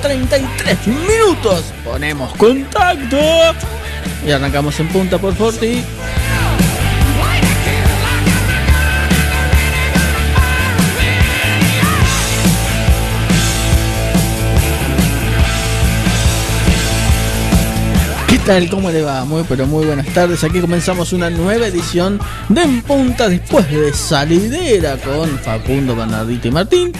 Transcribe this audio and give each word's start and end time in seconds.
33 0.00 0.86
minutos. 0.86 1.72
Ponemos 1.84 2.32
contacto. 2.34 3.18
Y 4.26 4.30
arrancamos 4.30 4.78
en 4.80 4.88
punta 4.88 5.18
por 5.18 5.34
Forti. 5.34 5.84
¿Cómo 18.70 18.90
le 18.90 19.02
va? 19.02 19.26
Muy 19.26 19.44
pero 19.46 19.66
muy 19.66 19.84
buenas 19.84 20.06
tardes. 20.06 20.42
Aquí 20.42 20.58
comenzamos 20.62 21.12
una 21.12 21.28
nueva 21.28 21.66
edición 21.66 22.18
de 22.48 22.62
En 22.62 22.80
Punta 22.80 23.28
después 23.28 23.70
de 23.70 23.92
salidera 23.92 24.96
con 24.96 25.28
Facundo 25.40 25.94
Bernardito 25.94 26.48
y 26.48 26.50
Martín. 26.50 26.92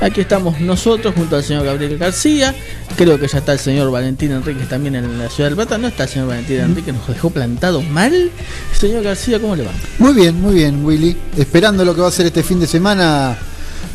Aquí 0.00 0.20
estamos 0.20 0.60
nosotros 0.60 1.14
junto 1.14 1.36
al 1.36 1.42
señor 1.42 1.64
Gabriel 1.64 1.98
García. 1.98 2.54
Creo 2.96 3.18
que 3.18 3.26
ya 3.26 3.38
está 3.38 3.52
el 3.52 3.58
señor 3.58 3.90
Valentín 3.90 4.30
Enríquez 4.30 4.68
también 4.68 4.94
en 4.94 5.18
la 5.18 5.28
ciudad 5.28 5.50
del 5.50 5.56
Plata. 5.56 5.76
No 5.76 5.88
está 5.88 6.04
el 6.04 6.08
señor 6.08 6.28
Valentín 6.28 6.60
Enríquez, 6.60 6.94
nos 6.94 7.08
dejó 7.08 7.30
plantado 7.30 7.82
mal. 7.82 8.30
Señor 8.78 9.02
García, 9.02 9.40
¿cómo 9.40 9.56
le 9.56 9.64
va? 9.64 9.72
Muy 9.98 10.12
bien, 10.12 10.40
muy 10.40 10.54
bien, 10.54 10.84
Willy. 10.84 11.16
Esperando 11.36 11.84
lo 11.84 11.94
que 11.94 12.00
va 12.00 12.08
a 12.08 12.12
ser 12.12 12.26
este 12.26 12.44
fin 12.44 12.60
de 12.60 12.68
semana 12.68 13.36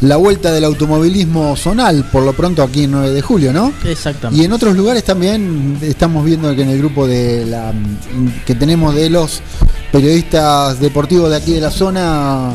la 0.01 0.17
vuelta 0.17 0.51
del 0.51 0.65
automovilismo 0.65 1.55
zonal, 1.55 2.03
por 2.11 2.23
lo 2.23 2.33
pronto 2.33 2.61
aquí 2.61 2.83
en 2.83 2.91
9 2.91 3.11
de 3.11 3.21
julio, 3.21 3.53
¿no? 3.53 3.71
Exactamente. 3.85 4.41
Y 4.41 4.45
en 4.45 4.51
otros 4.51 4.75
lugares 4.75 5.05
también 5.05 5.77
estamos 5.81 6.25
viendo 6.25 6.53
que 6.53 6.63
en 6.63 6.69
el 6.69 6.79
grupo 6.79 7.07
de 7.07 7.45
la 7.45 7.73
que 8.45 8.55
tenemos 8.55 8.93
de 8.93 9.09
los 9.09 9.42
periodistas 9.92 10.80
deportivos 10.81 11.30
de 11.30 11.37
aquí 11.37 11.53
de 11.53 11.61
la 11.61 11.71
zona 11.71 12.53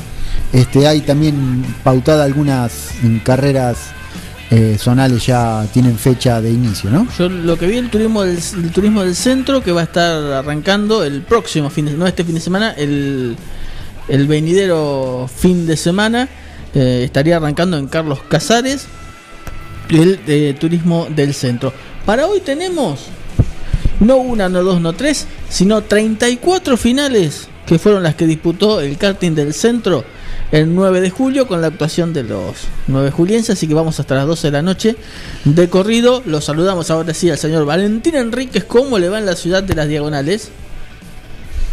este, 0.52 0.86
hay 0.86 1.00
también 1.00 1.64
pautada 1.82 2.24
algunas 2.24 2.92
carreras 3.24 3.92
eh, 4.50 4.76
zonales 4.78 5.26
ya 5.26 5.66
tienen 5.74 5.98
fecha 5.98 6.40
de 6.40 6.50
inicio, 6.50 6.88
¿no? 6.88 7.06
Yo 7.18 7.28
lo 7.28 7.58
que 7.58 7.66
vi 7.66 7.76
el 7.76 7.90
turismo 7.90 8.22
del, 8.22 8.40
turismo 8.72 9.02
del 9.02 9.14
centro 9.14 9.62
que 9.62 9.72
va 9.72 9.82
a 9.82 9.84
estar 9.84 10.32
arrancando 10.32 11.04
el 11.04 11.20
próximo 11.20 11.68
fin 11.68 11.84
de 11.84 11.92
no 11.92 12.06
este 12.06 12.24
fin 12.24 12.34
de 12.34 12.40
semana, 12.40 12.70
el, 12.72 13.36
el 14.08 14.26
venidero 14.26 15.28
fin 15.34 15.66
de 15.66 15.76
semana 15.76 16.30
eh, 16.74 17.02
estaría 17.04 17.36
arrancando 17.36 17.76
en 17.76 17.88
Carlos 17.88 18.20
Casares 18.28 18.86
el 19.90 20.18
eh, 20.26 20.56
turismo 20.58 21.08
del 21.14 21.34
centro. 21.34 21.74
Para 22.06 22.26
hoy 22.26 22.40
tenemos 22.40 23.00
no 24.00 24.16
una, 24.16 24.48
no 24.48 24.62
dos, 24.62 24.80
no 24.80 24.94
tres, 24.94 25.26
sino 25.50 25.82
34 25.82 26.78
finales 26.78 27.48
que 27.66 27.78
fueron 27.78 28.02
las 28.02 28.14
que 28.14 28.26
disputó 28.26 28.80
el 28.80 28.96
karting 28.96 29.34
del 29.34 29.52
centro 29.52 30.04
el 30.50 30.74
9 30.74 31.00
de 31.00 31.10
julio 31.10 31.46
con 31.46 31.60
la 31.60 31.66
actuación 31.66 32.12
de 32.12 32.22
los 32.22 32.68
9 32.86 33.10
julienses, 33.10 33.50
así 33.50 33.68
que 33.68 33.74
vamos 33.74 34.00
hasta 34.00 34.14
las 34.14 34.26
12 34.26 34.48
de 34.48 34.52
la 34.52 34.62
noche 34.62 34.96
de 35.44 35.68
corrido. 35.68 36.22
Los 36.24 36.46
saludamos 36.46 36.90
ahora 36.90 37.12
sí 37.14 37.30
al 37.30 37.38
señor 37.38 37.66
Valentín 37.66 38.14
Enríquez, 38.14 38.64
¿cómo 38.64 38.98
le 38.98 39.08
va 39.08 39.18
en 39.18 39.26
la 39.26 39.36
ciudad 39.36 39.62
de 39.62 39.74
las 39.74 39.88
Diagonales? 39.88 40.50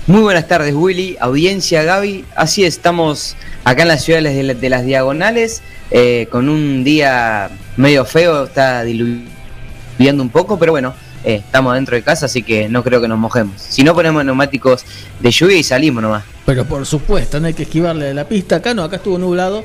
Muy 0.08 0.22
buenas 0.22 0.48
tardes 0.48 0.74
Willy, 0.76 1.18
audiencia 1.20 1.84
Gaby, 1.84 2.26
así 2.36 2.64
estamos 2.64 3.36
acá 3.64 3.84
en 3.84 3.88
las 3.88 4.04
ciudades 4.04 4.60
de, 4.62 4.70
las 4.70 4.86
Diagonales, 4.86 5.64
eh, 5.90 6.28
con 6.30 6.48
un 6.48 6.84
día 6.84 7.50
medio 7.78 8.06
feo, 8.06 8.44
está 8.44 8.84
diluyendo 8.84 10.22
un 10.22 10.30
poco, 10.30 10.60
pero 10.60 10.74
bueno, 10.74 10.94
eh, 11.26 11.42
estamos 11.44 11.74
dentro 11.74 11.96
de 11.96 12.04
casa, 12.04 12.28
así 12.28 12.44
que 12.44 12.70
no 12.70 12.84
creo 12.84 13.02
que 13.02 13.08
nos 13.08 13.18
mojemos. 13.18 13.60
Si 13.60 13.84
no 13.84 13.96
ponemos 13.96 14.24
neumáticos 14.24 14.86
de 15.20 15.32
lluvia 15.32 15.58
y 15.58 15.64
salimos 15.64 16.04
nomás. 16.04 16.24
Pero 16.46 16.66
por 16.66 16.86
supuesto, 16.86 17.40
no 17.40 17.48
hay 17.48 17.56
que 17.56 17.64
esquivarle 17.64 18.06
de 18.06 18.14
la 18.14 18.28
pista. 18.28 18.58
Acá 18.58 18.76
no, 18.76 18.84
acá 18.84 18.98
estuvo 18.98 19.18
nublado. 19.18 19.64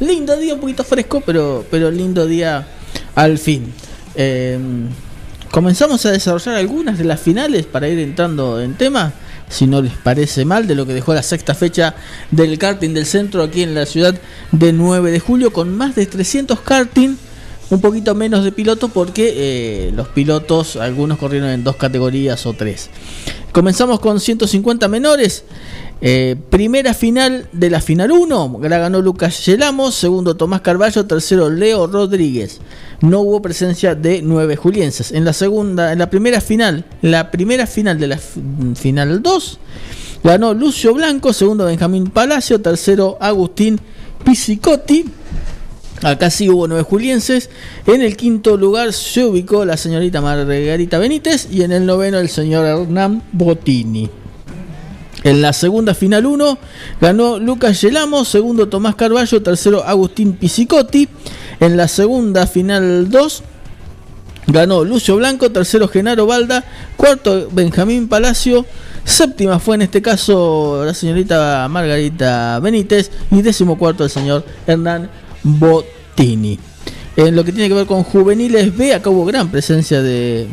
Lindo 0.00 0.34
día, 0.38 0.54
un 0.54 0.60
poquito 0.60 0.84
fresco, 0.84 1.20
pero, 1.20 1.66
pero 1.70 1.90
lindo 1.90 2.26
día 2.26 2.66
al 3.14 3.36
fin. 3.36 3.74
Em, 4.14 4.88
comenzamos 5.50 6.06
a 6.06 6.12
desarrollar 6.12 6.56
algunas 6.56 6.96
de 6.96 7.04
las 7.04 7.20
finales 7.20 7.66
para 7.66 7.88
ir 7.88 7.98
entrando 7.98 8.58
en 8.62 8.72
tema. 8.74 9.12
Si 9.50 9.66
no 9.66 9.82
les 9.82 9.92
parece 9.92 10.46
mal, 10.46 10.66
de 10.66 10.74
lo 10.74 10.86
que 10.86 10.94
dejó 10.94 11.12
la 11.12 11.22
sexta 11.22 11.54
fecha 11.54 11.94
del 12.30 12.58
karting 12.58 12.94
del 12.94 13.04
centro 13.04 13.42
aquí 13.42 13.62
en 13.62 13.74
la 13.74 13.84
ciudad 13.84 14.18
de 14.50 14.72
9 14.72 15.10
de 15.10 15.20
julio, 15.20 15.52
con 15.52 15.76
más 15.76 15.94
de 15.94 16.06
300 16.06 16.58
karting 16.60 17.18
un 17.72 17.80
poquito 17.80 18.14
menos 18.14 18.44
de 18.44 18.52
piloto 18.52 18.88
porque 18.88 19.32
eh, 19.34 19.92
los 19.94 20.06
pilotos, 20.08 20.76
algunos 20.76 21.16
corrieron 21.18 21.48
en 21.48 21.64
dos 21.64 21.76
categorías 21.76 22.44
o 22.44 22.52
tres. 22.52 22.90
Comenzamos 23.50 23.98
con 23.98 24.20
150 24.20 24.88
menores. 24.88 25.44
Eh, 26.02 26.36
primera 26.50 26.92
final 26.92 27.48
de 27.52 27.70
la 27.70 27.80
final 27.80 28.10
1, 28.10 28.60
la 28.62 28.78
ganó 28.78 29.00
Lucas 29.00 29.46
Yelamos, 29.46 29.94
segundo 29.94 30.36
Tomás 30.36 30.60
Carballo, 30.60 31.06
tercero 31.06 31.48
Leo 31.48 31.86
Rodríguez. 31.86 32.60
No 33.00 33.20
hubo 33.20 33.40
presencia 33.40 33.94
de 33.94 34.20
nueve 34.20 34.56
julienses. 34.56 35.10
En 35.12 35.24
la 35.24 35.32
segunda, 35.32 35.92
en 35.92 35.98
la 35.98 36.10
primera 36.10 36.42
final, 36.42 36.84
la 37.00 37.30
primera 37.30 37.66
final 37.66 37.98
de 37.98 38.06
la 38.06 38.18
final 38.74 39.22
2, 39.22 39.58
ganó 40.24 40.52
Lucio 40.52 40.92
Blanco, 40.92 41.32
segundo 41.32 41.64
Benjamín 41.64 42.08
Palacio, 42.08 42.60
tercero 42.60 43.16
Agustín 43.18 43.80
Pisicotti. 44.24 45.06
Acá 46.02 46.30
sí 46.30 46.48
hubo 46.48 46.66
nueve 46.66 46.82
julienses. 46.82 47.48
En 47.86 48.02
el 48.02 48.16
quinto 48.16 48.56
lugar 48.56 48.92
se 48.92 49.24
ubicó 49.24 49.64
la 49.64 49.76
señorita 49.76 50.20
Margarita 50.20 50.98
Benítez 50.98 51.48
y 51.50 51.62
en 51.62 51.72
el 51.72 51.86
noveno 51.86 52.18
el 52.18 52.28
señor 52.28 52.66
Hernán 52.66 53.22
Bottini. 53.32 54.10
En 55.24 55.40
la 55.40 55.52
segunda 55.52 55.94
final 55.94 56.26
1 56.26 56.58
ganó 57.00 57.38
Lucas 57.38 57.80
Gelamo, 57.80 58.24
segundo 58.24 58.68
Tomás 58.68 58.96
Carballo, 58.96 59.40
tercero 59.40 59.84
Agustín 59.84 60.32
Pisicotti. 60.32 61.08
En 61.60 61.76
la 61.76 61.86
segunda 61.86 62.48
final 62.48 63.08
2 63.08 63.42
ganó 64.48 64.84
Lucio 64.84 65.14
Blanco, 65.16 65.52
tercero 65.52 65.86
Genaro 65.86 66.26
Balda, 66.26 66.64
cuarto 66.96 67.48
Benjamín 67.52 68.08
Palacio, 68.08 68.66
séptima 69.04 69.60
fue 69.60 69.76
en 69.76 69.82
este 69.82 70.02
caso 70.02 70.82
la 70.84 70.94
señorita 70.94 71.68
Margarita 71.70 72.58
Benítez 72.60 73.12
y 73.30 73.42
décimo 73.42 73.78
cuarto 73.78 74.02
el 74.02 74.10
señor 74.10 74.44
Hernán 74.66 75.08
Bottini. 75.42 76.58
En 77.16 77.36
lo 77.36 77.44
que 77.44 77.52
tiene 77.52 77.68
que 77.68 77.74
ver 77.74 77.86
con 77.86 78.02
juveniles 78.02 78.76
B, 78.76 78.94
acá 78.94 79.10
hubo 79.10 79.24
gran 79.24 79.50
presencia 79.50 80.00
de, 80.00 80.46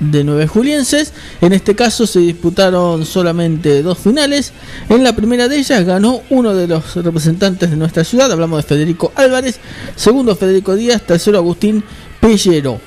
de 0.00 0.24
nueve 0.24 0.46
julienses. 0.46 1.12
En 1.40 1.52
este 1.52 1.76
caso 1.76 2.06
se 2.06 2.18
disputaron 2.20 3.06
solamente 3.06 3.82
dos 3.82 3.98
finales. 3.98 4.52
En 4.88 5.04
la 5.04 5.14
primera 5.14 5.46
de 5.46 5.58
ellas 5.58 5.84
ganó 5.84 6.22
uno 6.30 6.54
de 6.54 6.66
los 6.66 6.96
representantes 6.96 7.70
de 7.70 7.76
nuestra 7.76 8.02
ciudad, 8.02 8.32
hablamos 8.32 8.62
de 8.62 8.68
Federico 8.68 9.12
Álvarez, 9.14 9.60
segundo 9.94 10.34
Federico 10.34 10.74
Díaz, 10.74 11.02
tercero 11.02 11.38
Agustín 11.38 11.84
Pellero. 12.20 12.80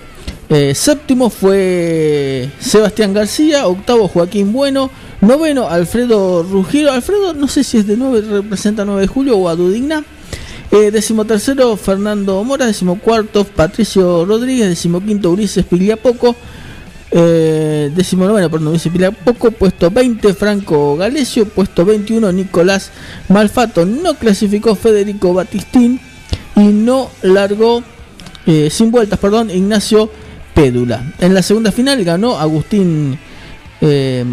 Eh, 0.49 0.75
séptimo 0.75 1.29
fue 1.29 2.49
Sebastián 2.59 3.13
García, 3.13 3.65
octavo 3.65 4.07
Joaquín 4.07 4.51
Bueno, 4.51 4.91
noveno 5.21 5.69
Alfredo 5.69 6.43
Ruggiero. 6.43 6.91
Alfredo 6.91 7.33
no 7.33 7.47
sé 7.47 7.63
si 7.63 7.77
es 7.77 7.87
de 7.87 7.95
9, 7.95 8.21
representa 8.29 8.83
9 8.83 9.01
de 9.01 9.07
julio 9.07 9.37
o 9.37 9.47
a 9.47 9.55
Dudigna. 9.55 10.03
Eh, 10.75 10.89
décimo 10.89 11.23
tercero, 11.23 11.77
Fernando 11.77 12.43
Mora. 12.43 12.65
Décimo 12.65 12.97
cuarto, 12.97 13.43
Patricio 13.43 14.25
Rodríguez. 14.25 14.69
Décimo 14.69 15.05
quinto, 15.05 15.29
Ulises 15.29 15.63
Pigliapoco. 15.65 16.35
Eh, 17.11 17.91
décimo 17.95 18.25
noveno, 18.25 18.49
perdón, 18.49 18.69
Ulises 18.69 18.91
Pigliapoco. 18.91 19.51
Puesto 19.51 19.91
20, 19.91 20.33
Franco 20.33 20.97
Galesio. 20.97 21.45
Puesto 21.45 21.85
21, 21.85 22.31
Nicolás 22.31 22.89
Malfato. 23.29 23.85
No 23.85 24.15
clasificó 24.15 24.73
Federico 24.73 25.31
Batistín. 25.35 25.99
Y 26.55 26.61
no 26.61 27.11
largó, 27.21 27.83
eh, 28.47 28.71
sin 28.71 28.89
vueltas, 28.89 29.19
perdón, 29.19 29.51
Ignacio 29.51 30.09
Pédula. 30.55 31.13
En 31.19 31.35
la 31.35 31.43
segunda 31.43 31.71
final 31.71 32.03
ganó 32.03 32.39
Agustín. 32.39 33.19
Eh, 33.79 34.25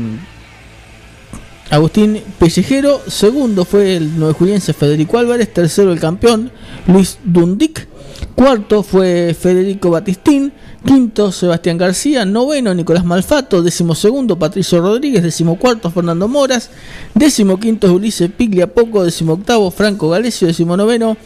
Agustín 1.70 2.20
Pellejero, 2.40 3.00
segundo 3.06 3.64
fue 3.64 3.96
el 3.96 4.18
nueve 4.18 4.34
juliense 4.34 4.72
Federico 4.72 5.18
Álvarez, 5.18 5.54
tercero 5.54 5.92
el 5.92 6.00
campeón 6.00 6.50
Luis 6.88 7.18
Dundic, 7.22 7.86
cuarto 8.34 8.82
fue 8.82 9.36
Federico 9.38 9.88
Batistín, 9.90 10.52
quinto 10.84 11.30
Sebastián 11.30 11.78
García, 11.78 12.24
noveno 12.24 12.74
Nicolás 12.74 13.04
Malfato, 13.04 13.62
décimo 13.62 13.94
segundo 13.94 14.36
Patricio 14.36 14.80
Rodríguez, 14.80 15.22
décimo 15.22 15.60
cuarto 15.60 15.92
Fernando 15.92 16.26
Moras, 16.26 16.70
décimo 17.14 17.60
quinto 17.60 17.92
Ulises 17.94 18.32
Pigliapoco, 18.32 19.04
décimo 19.04 19.34
octavo 19.34 19.70
Franco 19.70 20.10
Galesio, 20.10 20.48
décimo 20.48 20.76
noveno 20.76 21.16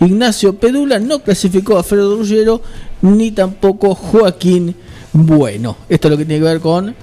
Ignacio 0.00 0.54
Pedula, 0.58 0.98
no 0.98 1.20
clasificó 1.20 1.78
a 1.78 1.82
Fredo 1.82 2.14
Ruggero 2.14 2.60
ni 3.00 3.30
tampoco 3.30 3.94
Joaquín 3.94 4.76
Bueno. 5.14 5.78
Esto 5.88 6.08
es 6.08 6.12
lo 6.12 6.18
que 6.18 6.26
tiene 6.26 6.40
que 6.40 6.50
ver 6.50 6.60
con 6.60 6.94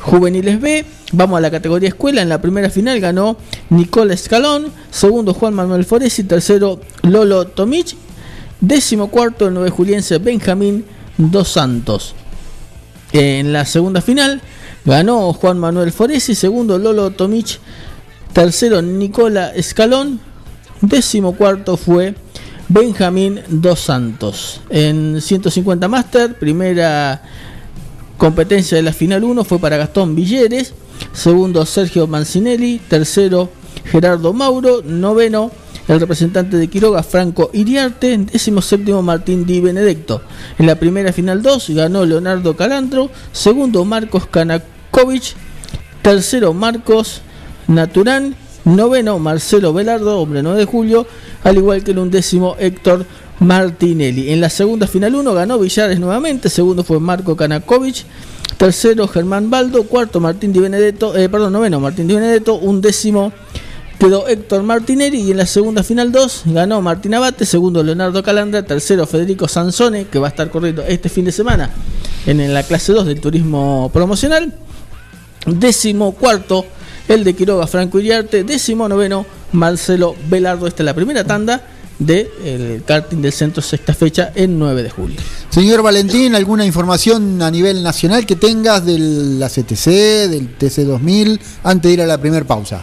Juveniles 0.00 0.60
B, 0.60 0.84
vamos 1.12 1.38
a 1.38 1.40
la 1.40 1.50
categoría 1.50 1.88
escuela. 1.88 2.22
En 2.22 2.28
la 2.28 2.40
primera 2.40 2.70
final 2.70 3.00
ganó 3.00 3.36
Nicola 3.68 4.14
Escalón, 4.14 4.72
segundo 4.90 5.34
Juan 5.34 5.54
Manuel 5.54 5.84
Foresi, 5.84 6.24
tercero 6.24 6.80
Lolo 7.02 7.46
Tomich, 7.46 7.96
décimo 8.60 9.10
cuarto 9.10 9.48
el 9.48 9.54
nueve 9.54 9.70
juliense 9.70 10.18
Benjamín 10.18 10.84
Dos 11.18 11.48
Santos. 11.48 12.14
En 13.12 13.52
la 13.52 13.64
segunda 13.64 14.00
final 14.00 14.40
ganó 14.84 15.32
Juan 15.32 15.58
Manuel 15.58 15.92
Foresi, 15.92 16.34
segundo 16.34 16.78
Lolo 16.78 17.10
Tomich, 17.10 17.58
tercero 18.32 18.80
Nicola 18.80 19.52
Escalón, 19.54 20.20
décimo 20.80 21.36
cuarto 21.36 21.76
fue 21.76 22.14
Benjamín 22.68 23.40
Dos 23.48 23.80
Santos. 23.80 24.60
En 24.70 25.20
150 25.20 25.88
Master, 25.88 26.38
primera 26.38 27.20
Competencia 28.20 28.76
de 28.76 28.82
la 28.82 28.92
final 28.92 29.24
1 29.24 29.44
fue 29.44 29.58
para 29.58 29.78
Gastón 29.78 30.14
Villeres, 30.14 30.74
segundo 31.14 31.64
Sergio 31.64 32.06
Mancinelli, 32.06 32.78
tercero 32.86 33.48
Gerardo 33.86 34.34
Mauro, 34.34 34.82
noveno 34.84 35.50
el 35.88 35.98
representante 35.98 36.58
de 36.58 36.68
Quiroga 36.68 37.02
Franco 37.02 37.48
Iriarte, 37.54 38.18
décimo 38.18 38.60
séptimo 38.60 39.00
Martín 39.00 39.46
Di 39.46 39.62
Benedetto. 39.62 40.20
En 40.58 40.66
la 40.66 40.74
primera 40.74 41.14
final 41.14 41.40
2 41.40 41.70
ganó 41.70 42.04
Leonardo 42.04 42.54
Calantro, 42.54 43.08
segundo 43.32 43.86
Marcos 43.86 44.26
Kanakovic, 44.26 45.34
tercero 46.02 46.52
Marcos 46.52 47.22
Naturán, 47.68 48.36
noveno 48.66 49.18
Marcelo 49.18 49.72
Velardo, 49.72 50.20
hombre 50.20 50.42
9 50.42 50.58
de 50.58 50.66
julio, 50.66 51.06
al 51.42 51.56
igual 51.56 51.82
que 51.82 51.92
el 51.92 51.98
undécimo 51.98 52.54
Héctor 52.58 53.06
Martinelli. 53.40 54.30
En 54.30 54.40
la 54.40 54.50
segunda 54.50 54.86
final 54.86 55.14
1 55.14 55.34
ganó 55.34 55.58
Villares 55.58 55.98
nuevamente, 55.98 56.48
segundo 56.50 56.84
fue 56.84 57.00
Marco 57.00 57.36
Kanakovic, 57.36 58.04
tercero 58.58 59.08
Germán 59.08 59.50
Baldo, 59.50 59.84
cuarto 59.84 60.20
Martín 60.20 60.52
Di 60.52 60.60
Benedetto, 60.60 61.16
eh, 61.16 61.28
perdón, 61.28 61.54
noveno 61.54 61.80
Martín 61.80 62.06
Di 62.06 62.14
Benedetto, 62.14 62.56
un 62.56 62.80
décimo 62.80 63.32
quedó 63.98 64.28
Héctor 64.28 64.62
Martinelli 64.62 65.20
y 65.20 65.30
en 65.30 65.38
la 65.38 65.46
segunda 65.46 65.82
final 65.82 66.12
2 66.12 66.42
ganó 66.46 66.80
Martín 66.82 67.14
Abate, 67.14 67.44
segundo 67.46 67.82
Leonardo 67.82 68.22
Calandra, 68.22 68.62
tercero 68.62 69.06
Federico 69.06 69.48
Sansone, 69.48 70.06
que 70.06 70.18
va 70.18 70.28
a 70.28 70.30
estar 70.30 70.50
corriendo 70.50 70.82
este 70.82 71.08
fin 71.08 71.24
de 71.24 71.32
semana 71.32 71.70
en 72.26 72.52
la 72.52 72.62
clase 72.62 72.92
2 72.92 73.06
del 73.06 73.20
turismo 73.20 73.90
promocional, 73.92 74.54
décimo 75.46 76.12
cuarto 76.12 76.66
el 77.08 77.24
de 77.24 77.34
Quiroga 77.34 77.66
Franco 77.66 77.98
Iriarte, 77.98 78.44
décimo 78.44 78.88
noveno 78.88 79.24
Marcelo 79.52 80.14
Velardo, 80.28 80.66
esta 80.66 80.82
es 80.82 80.84
la 80.84 80.94
primera 80.94 81.24
tanda 81.24 81.62
del 82.00 82.82
karting 82.84 83.18
del 83.20 83.32
centro 83.32 83.62
sexta 83.62 83.94
fecha 83.94 84.32
en 84.34 84.58
9 84.58 84.82
de 84.82 84.90
julio. 84.90 85.16
Señor 85.50 85.82
Valentín, 85.82 86.34
¿alguna 86.34 86.64
información 86.64 87.40
a 87.42 87.50
nivel 87.50 87.82
nacional 87.82 88.26
que 88.26 88.36
tengas 88.36 88.84
de 88.84 88.98
la 88.98 89.48
CTC, 89.48 90.28
del 90.28 90.58
TC2000, 90.58 91.38
antes 91.62 91.88
de 91.88 91.92
ir 91.92 92.02
a 92.02 92.06
la 92.06 92.18
primera 92.18 92.44
pausa? 92.46 92.82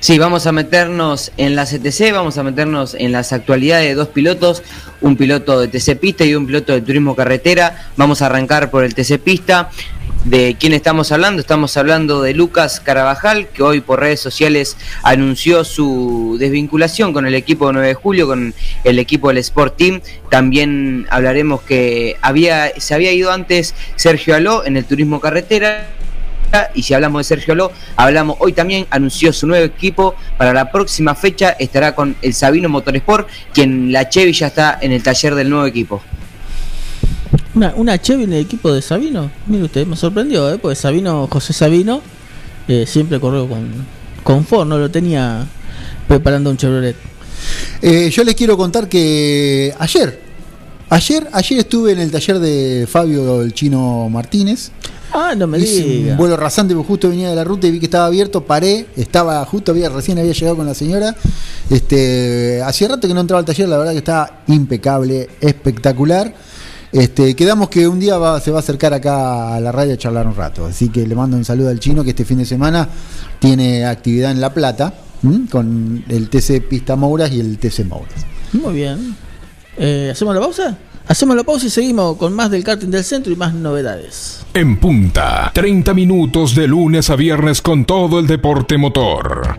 Sí, 0.00 0.18
vamos 0.18 0.46
a 0.46 0.52
meternos 0.52 1.30
en 1.36 1.54
la 1.54 1.66
CTC, 1.66 2.10
vamos 2.12 2.38
a 2.38 2.42
meternos 2.42 2.94
en 2.94 3.12
las 3.12 3.34
actualidades 3.34 3.88
de 3.88 3.94
dos 3.94 4.08
pilotos, 4.08 4.62
un 5.02 5.14
piloto 5.14 5.60
de 5.60 5.68
TC 5.68 5.98
Pista 6.00 6.24
y 6.24 6.34
un 6.34 6.46
piloto 6.46 6.72
de 6.72 6.80
Turismo 6.80 7.14
Carretera. 7.14 7.90
Vamos 7.98 8.22
a 8.22 8.26
arrancar 8.26 8.70
por 8.70 8.82
el 8.82 8.94
TC 8.94 9.18
Pista. 9.18 9.70
¿De 10.24 10.54
quién 10.60 10.74
estamos 10.74 11.12
hablando? 11.12 11.40
Estamos 11.40 11.78
hablando 11.78 12.20
de 12.20 12.34
Lucas 12.34 12.78
Carabajal, 12.78 13.48
que 13.48 13.62
hoy 13.62 13.80
por 13.80 14.00
redes 14.00 14.20
sociales 14.20 14.76
anunció 15.02 15.64
su 15.64 16.36
desvinculación 16.38 17.14
con 17.14 17.26
el 17.26 17.34
equipo 17.34 17.68
de 17.68 17.72
9 17.72 17.88
de 17.88 17.94
julio, 17.94 18.26
con 18.26 18.52
el 18.84 18.98
equipo 18.98 19.28
del 19.28 19.38
Sport 19.38 19.78
Team. 19.78 20.02
También 20.30 21.06
hablaremos 21.08 21.62
que 21.62 22.16
había, 22.20 22.70
se 22.76 22.94
había 22.94 23.12
ido 23.12 23.32
antes 23.32 23.74
Sergio 23.96 24.36
Aló 24.36 24.66
en 24.66 24.76
el 24.76 24.84
Turismo 24.84 25.20
Carretera 25.20 25.88
y 26.74 26.82
si 26.82 26.92
hablamos 26.92 27.20
de 27.20 27.24
Sergio 27.24 27.54
Aló, 27.54 27.72
hablamos 27.96 28.36
hoy 28.40 28.52
también, 28.52 28.86
anunció 28.90 29.32
su 29.32 29.46
nuevo 29.46 29.64
equipo 29.64 30.16
para 30.36 30.52
la 30.52 30.70
próxima 30.70 31.14
fecha, 31.14 31.56
estará 31.58 31.94
con 31.94 32.14
el 32.20 32.34
Sabino 32.34 32.68
Motorsport, 32.68 33.26
quien 33.54 33.90
la 33.90 34.10
Chevy 34.10 34.34
ya 34.34 34.48
está 34.48 34.78
en 34.82 34.92
el 34.92 35.02
taller 35.02 35.34
del 35.34 35.48
nuevo 35.48 35.64
equipo. 35.64 36.02
Una, 37.60 37.74
una 37.76 38.00
Chevy 38.00 38.24
en 38.24 38.32
el 38.32 38.40
equipo 38.40 38.72
de 38.72 38.80
Sabino, 38.80 39.30
mire 39.46 39.64
usted, 39.64 39.86
me 39.86 39.94
sorprendió, 39.94 40.50
¿eh? 40.50 40.56
porque 40.56 40.74
Sabino, 40.74 41.28
José 41.30 41.52
Sabino, 41.52 42.00
eh, 42.66 42.86
siempre 42.86 43.20
corrió 43.20 43.46
con, 43.46 43.68
con 44.24 44.46
Ford, 44.46 44.66
no 44.66 44.78
lo 44.78 44.90
tenía 44.90 45.46
preparando 46.08 46.48
un 46.48 46.56
Chevrolet. 46.56 46.96
Eh, 47.82 48.08
yo 48.10 48.24
les 48.24 48.34
quiero 48.34 48.56
contar 48.56 48.88
que 48.88 49.74
ayer, 49.78 50.22
ayer, 50.88 51.28
ayer 51.34 51.58
estuve 51.58 51.92
en 51.92 51.98
el 51.98 52.10
taller 52.10 52.38
de 52.38 52.88
Fabio 52.90 53.42
el 53.42 53.52
Chino 53.52 54.08
Martínez. 54.08 54.70
Ah, 55.12 55.34
no 55.36 55.46
me 55.46 55.58
Hice 55.58 55.82
diga. 55.82 56.12
un 56.12 56.16
vuelo 56.16 56.38
rasante 56.38 56.72
porque 56.74 56.88
justo 56.88 57.10
venía 57.10 57.28
de 57.28 57.36
la 57.36 57.44
ruta 57.44 57.66
y 57.66 57.72
vi 57.72 57.78
que 57.78 57.86
estaba 57.86 58.06
abierto, 58.06 58.42
paré, 58.42 58.86
estaba 58.96 59.44
justo 59.44 59.72
había 59.72 59.90
recién 59.90 60.18
había 60.18 60.32
llegado 60.32 60.56
con 60.56 60.64
la 60.64 60.72
señora. 60.72 61.14
Este, 61.68 62.62
hacía 62.64 62.88
rato 62.88 63.06
que 63.06 63.12
no 63.12 63.20
entraba 63.20 63.40
al 63.40 63.44
taller, 63.44 63.68
la 63.68 63.76
verdad 63.76 63.92
que 63.92 63.98
estaba 63.98 64.40
impecable, 64.46 65.28
espectacular. 65.42 66.32
Este, 66.92 67.36
quedamos 67.36 67.68
que 67.68 67.86
un 67.86 68.00
día 68.00 68.18
va- 68.18 68.40
se 68.40 68.50
va 68.50 68.56
a 68.58 68.60
acercar 68.60 68.92
acá 68.92 69.54
a 69.54 69.60
la 69.60 69.70
radio 69.70 69.94
a 69.94 69.96
charlar 69.96 70.26
un 70.26 70.34
rato, 70.34 70.66
así 70.66 70.88
que 70.88 71.06
le 71.06 71.14
mando 71.14 71.36
un 71.36 71.44
saludo 71.44 71.68
al 71.68 71.78
chino 71.78 72.02
que 72.02 72.10
este 72.10 72.24
fin 72.24 72.38
de 72.38 72.44
semana 72.44 72.88
tiene 73.38 73.84
actividad 73.86 74.32
en 74.32 74.40
La 74.40 74.52
Plata 74.52 74.92
¿m? 75.22 75.46
con 75.48 76.04
el 76.08 76.28
TC 76.28 76.60
Pista 76.68 76.96
Mouras 76.96 77.30
y 77.30 77.38
el 77.40 77.58
TC 77.58 77.84
Mouras. 77.84 78.26
Muy 78.52 78.74
bien. 78.74 79.14
Eh, 79.78 80.08
¿Hacemos 80.10 80.34
la 80.34 80.40
pausa? 80.40 80.76
Hacemos 81.06 81.36
la 81.36 81.44
pausa 81.44 81.66
y 81.66 81.70
seguimos 81.70 82.16
con 82.16 82.32
más 82.32 82.50
del 82.50 82.62
karting 82.64 82.88
del 82.90 83.04
centro 83.04 83.32
y 83.32 83.36
más 83.36 83.54
novedades. 83.54 84.40
En 84.54 84.78
punta, 84.78 85.50
30 85.54 85.94
minutos 85.94 86.54
de 86.56 86.66
lunes 86.66 87.08
a 87.10 87.16
viernes 87.16 87.62
con 87.62 87.84
todo 87.84 88.18
el 88.18 88.26
deporte 88.26 88.76
motor. 88.78 89.58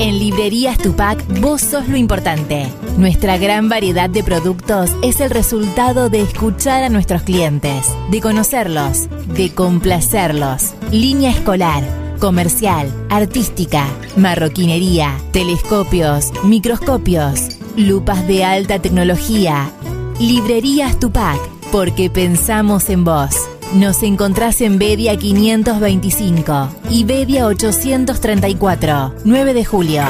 En 0.00 0.18
Librerías 0.18 0.78
Tupac, 0.78 1.22
vos 1.40 1.60
sos 1.60 1.86
lo 1.88 1.96
importante. 1.98 2.66
Nuestra 2.96 3.36
gran 3.36 3.68
variedad 3.68 4.08
de 4.08 4.24
productos 4.24 4.90
es 5.02 5.20
el 5.20 5.28
resultado 5.28 6.08
de 6.08 6.22
escuchar 6.22 6.82
a 6.82 6.88
nuestros 6.88 7.22
clientes, 7.22 7.94
de 8.10 8.22
conocerlos, 8.22 9.08
de 9.34 9.52
complacerlos. 9.52 10.72
Línea 10.90 11.30
escolar, 11.30 11.84
comercial, 12.18 12.90
artística, 13.10 13.86
marroquinería, 14.16 15.18
telescopios, 15.32 16.32
microscopios, 16.44 17.59
lupas 17.80 18.26
de 18.26 18.44
alta 18.44 18.78
tecnología. 18.78 19.70
Librerías 20.18 20.98
Tupac, 20.98 21.38
porque 21.72 22.10
pensamos 22.10 22.90
en 22.90 23.04
vos. 23.04 23.30
Nos 23.74 24.02
encontrás 24.02 24.60
en 24.60 24.78
Bedia 24.78 25.16
525 25.16 26.68
y 26.90 27.04
Bedia 27.04 27.46
834, 27.46 29.14
9 29.24 29.54
de 29.54 29.64
julio. 29.64 30.02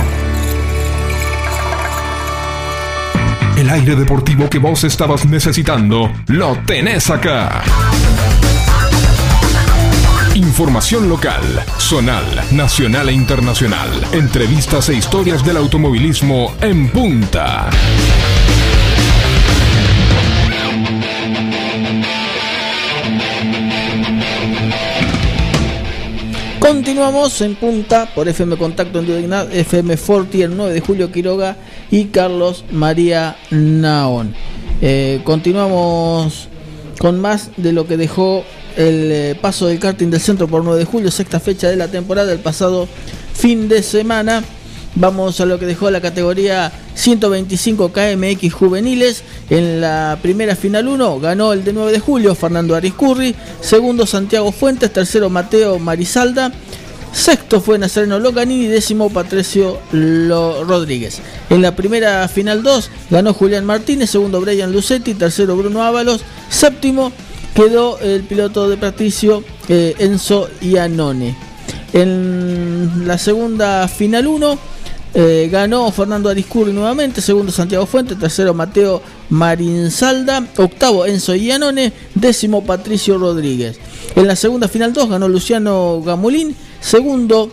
El 3.57 3.69
aire 3.69 3.95
deportivo 3.95 4.49
que 4.49 4.59
vos 4.59 4.85
estabas 4.85 5.27
necesitando, 5.27 6.11
lo 6.29 6.57
tenés 6.65 7.11
acá. 7.11 7.63
Información 10.41 11.07
local, 11.11 11.43
zonal, 11.79 12.25
nacional 12.53 13.11
e 13.11 13.13
internacional. 13.13 13.91
Entrevistas 14.13 14.89
e 14.89 14.95
historias 14.95 15.45
del 15.45 15.59
automovilismo 15.59 16.55
en 16.63 16.89
punta. 16.89 17.69
Continuamos 26.59 27.39
en 27.43 27.55
punta 27.57 28.09
por 28.15 28.27
FM 28.27 28.57
Contacto 28.57 29.01
en 29.01 29.07
Dignidad, 29.09 29.55
FM 29.55 29.99
Forti, 29.99 30.41
el 30.41 30.57
9 30.57 30.73
de 30.73 30.81
julio 30.81 31.13
Quiroga 31.13 31.59
y 31.91 32.07
Carlos 32.07 32.65
María 32.73 33.37
Naón. 33.51 34.35
Eh, 34.81 35.21
continuamos 35.23 36.49
con 36.99 37.21
más 37.21 37.51
de 37.59 37.75
lo 37.75 37.87
que 37.87 37.99
dejó 37.99 38.43
el 38.81 39.13
eh, 39.13 39.39
paso 39.41 39.67
del 39.67 39.79
karting 39.79 40.09
del 40.09 40.21
centro 40.21 40.49
por 40.49 40.65
9 40.65 40.79
de 40.79 40.85
julio, 40.87 41.11
sexta 41.11 41.39
fecha 41.39 41.69
de 41.69 41.77
la 41.77 41.89
temporada, 41.89 42.33
el 42.33 42.39
pasado 42.39 42.89
fin 43.35 43.69
de 43.69 43.83
semana. 43.83 44.43
Vamos 44.97 45.41
a 45.41 45.47
lo 45.47 45.59
que 45.59 45.67
dejó 45.67 45.91
la 45.91 46.01
categoría 46.01 46.73
125 46.95 47.93
KMX 47.93 48.53
juveniles. 48.53 49.23
En 49.49 49.81
la 49.81 50.19
primera 50.21 50.57
final 50.57 50.89
1 50.89 51.21
ganó 51.21 51.53
el 51.53 51.63
de 51.63 51.73
9 51.73 51.93
de 51.93 52.01
julio 52.01 52.35
Fernando 52.35 52.75
Ariscurri. 52.75 53.35
Segundo 53.61 54.05
Santiago 54.05 54.51
Fuentes. 54.51 54.93
Tercero 54.93 55.31
Mateo 55.31 55.79
Marizalda. 55.79 56.51
Sexto 57.13 57.61
fue 57.61 57.79
Nazareno 57.79 58.19
Longanini. 58.19 58.67
Décimo 58.67 59.11
Patricio 59.11 59.79
Lo 59.93 60.65
Rodríguez. 60.65 61.21
En 61.51 61.63
la 61.63 61.77
primera 61.77 62.27
final 62.27 62.65
2 62.65 62.91
ganó 63.11 63.33
Julián 63.33 63.65
Martínez. 63.65 64.11
Segundo 64.11 64.41
Brian 64.41 64.73
Lucetti. 64.73 65.15
Tercero 65.15 65.57
Bruno 65.57 65.85
Ábalos. 65.85 66.23
Séptimo 66.49 67.13
quedó 67.55 67.99
el 68.01 68.23
piloto 68.23 68.69
de 68.69 68.77
Patricio 68.77 69.43
eh, 69.69 69.95
Enzo 69.99 70.49
Iannone. 70.61 71.35
En 71.93 73.07
la 73.07 73.19
segunda 73.19 73.89
final 73.89 74.27
1 74.27 74.59
eh, 75.13 75.49
ganó 75.51 75.91
Fernando 75.91 76.29
Ariscurri 76.29 76.73
nuevamente, 76.73 77.21
segundo 77.21 77.51
Santiago 77.51 77.85
Fuente, 77.85 78.15
tercero 78.15 78.55
Mateo 78.55 79.03
Marinsalda, 79.31 80.47
octavo 80.57 81.05
Enzo 81.05 81.35
Ianone, 81.35 81.93
décimo 82.15 82.65
Patricio 82.65 83.19
Rodríguez. 83.19 83.79
En 84.15 84.29
la 84.29 84.37
segunda 84.37 84.69
final 84.69 84.93
2 84.93 85.09
ganó 85.09 85.29
Luciano 85.29 86.01
Gamulín, 86.03 86.55
segundo 86.81 87.51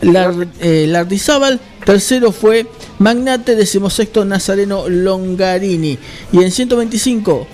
eh, 0.00 0.86
Lardizábal, 0.88 1.60
tercero 1.84 2.32
fue 2.32 2.66
Magnate, 2.98 3.54
decimosexto 3.54 4.24
Nazareno 4.24 4.88
Longarini. 4.88 5.98
Y 6.32 6.38
en 6.42 6.50
125 6.50 7.46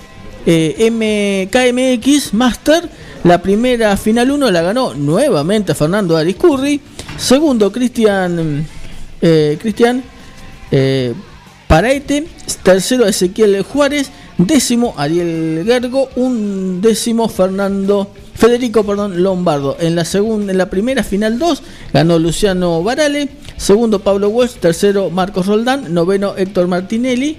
eh, 0.51 0.89
MKMX 0.89 2.33
Master, 2.33 2.89
la 3.23 3.39
primera 3.39 3.95
final 3.97 4.31
1 4.31 4.49
la 4.49 4.63
ganó 4.63 4.95
nuevamente 4.95 5.75
Fernando 5.75 6.17
Ariscurri, 6.17 6.81
segundo 7.17 7.71
Cristian 7.71 8.65
eh, 9.21 9.59
Cristian 9.61 10.01
eh, 10.71 11.13
Paraete, 11.67 12.25
tercero 12.63 13.05
Ezequiel 13.05 13.61
Juárez, 13.61 14.09
décimo 14.39 14.95
Ariel 14.97 15.65
Gergo, 15.67 16.09
un 16.15 16.81
décimo 16.81 17.29
Fernando 17.29 18.11
Federico 18.33 18.83
perdón, 18.83 19.21
Lombardo. 19.21 19.77
En 19.79 19.95
la 19.95 20.03
segunda, 20.03 20.51
en 20.51 20.57
la 20.57 20.71
primera 20.71 21.03
final 21.03 21.37
2 21.37 21.61
ganó 21.93 22.17
Luciano 22.17 22.81
Barale, 22.81 23.29
segundo 23.55 23.99
Pablo 23.99 24.29
West, 24.29 24.57
tercero 24.57 25.11
Marcos 25.11 25.45
Roldán, 25.45 25.93
noveno 25.93 26.35
Héctor 26.35 26.67
Martinelli. 26.67 27.37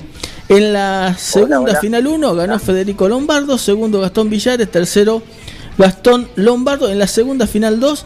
En 0.50 0.72
la 0.72 1.16
segunda 1.16 1.78
final 1.80 2.08
1 2.08 2.34
ganó 2.34 2.58
Federico 2.58 3.08
Lombardo, 3.08 3.56
segundo 3.56 4.00
Gastón 4.00 4.28
Villares, 4.28 4.68
tercero 4.68 5.22
Gastón 5.78 6.28
Lombardo. 6.34 6.90
En 6.90 6.98
la 6.98 7.06
segunda 7.06 7.46
final 7.46 7.78
2 7.78 8.04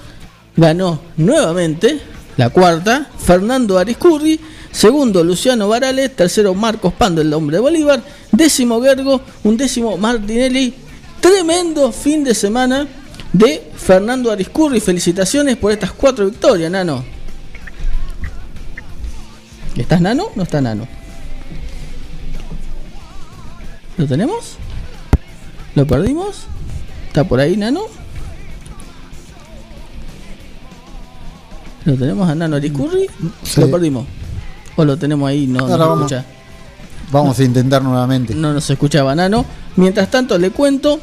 ganó 0.54 1.00
nuevamente 1.16 2.00
la 2.36 2.50
cuarta, 2.50 3.08
Fernando 3.18 3.78
Ariscurri. 3.78 4.38
Segundo, 4.70 5.24
Luciano 5.24 5.68
Varales. 5.68 6.14
Tercero, 6.14 6.52
Marcos 6.52 6.92
Pando, 6.92 7.22
el 7.22 7.32
hombre 7.32 7.56
de 7.56 7.62
Bolívar. 7.62 8.02
Décimo, 8.30 8.82
Gergo. 8.82 9.22
Un 9.44 9.56
décimo, 9.56 9.96
Martinelli. 9.96 10.74
Tremendo 11.20 11.92
fin 11.92 12.24
de 12.24 12.34
semana 12.34 12.86
de 13.32 13.70
Fernando 13.74 14.30
Ariscurri. 14.30 14.80
Felicitaciones 14.80 15.56
por 15.56 15.72
estas 15.72 15.92
cuatro 15.92 16.26
victorias, 16.26 16.70
Nano. 16.70 17.02
¿Estás 19.76 20.02
Nano? 20.02 20.28
No 20.34 20.42
está 20.42 20.60
Nano. 20.60 20.86
¿Lo 23.96 24.06
tenemos? 24.06 24.56
¿Lo 25.74 25.86
perdimos? 25.86 26.46
¿Está 27.08 27.24
por 27.24 27.40
ahí, 27.40 27.56
Nano? 27.56 27.82
¿Lo 31.84 31.94
tenemos 31.96 32.28
a 32.28 32.34
Nano 32.34 32.56
Ariscurri? 32.56 33.06
Sí. 33.42 33.60
Lo 33.60 33.70
perdimos. 33.70 34.06
¿O 34.76 34.84
lo 34.84 34.96
tenemos 34.96 35.28
ahí? 35.28 35.46
No, 35.46 35.60
no 35.60 35.68
se 35.68 35.76
vamos. 35.76 36.12
escucha. 36.12 36.24
Vamos 37.12 37.38
a 37.38 37.44
intentar 37.44 37.82
nuevamente. 37.82 38.34
No 38.34 38.52
nos 38.52 38.68
escuchaba 38.68 39.14
Nano. 39.14 39.44
Mientras 39.76 40.10
tanto, 40.10 40.38
le 40.38 40.50
cuento 40.50 40.98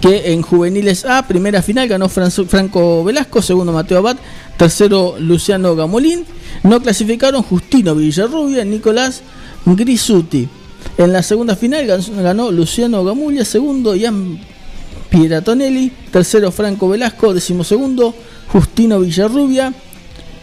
que 0.00 0.32
en 0.32 0.42
Juveniles 0.42 1.04
A, 1.04 1.26
primera 1.26 1.60
final, 1.60 1.88
ganó 1.88 2.08
Franco 2.08 3.04
Velasco, 3.04 3.42
segundo 3.42 3.72
Mateo 3.72 3.98
Abad, 3.98 4.16
tercero 4.56 5.16
Luciano 5.18 5.74
Gamolín. 5.76 6.24
No 6.62 6.80
clasificaron 6.80 7.42
Justino 7.42 7.94
Villarrubia, 7.94 8.64
Nicolás 8.64 9.22
Grisuti. 9.66 10.48
En 10.96 11.12
la 11.12 11.22
segunda 11.22 11.56
final 11.56 11.86
gan- 11.86 12.22
ganó 12.22 12.50
Luciano 12.52 13.02
Gamulia, 13.04 13.44
segundo 13.44 13.96
Ian 13.96 14.38
Pieratonelli, 15.10 15.90
tercero 16.12 16.50
Franco 16.52 16.88
Velasco, 16.88 17.34
decimosegundo 17.34 18.14
Justino 18.48 19.00
Villarrubia. 19.00 19.72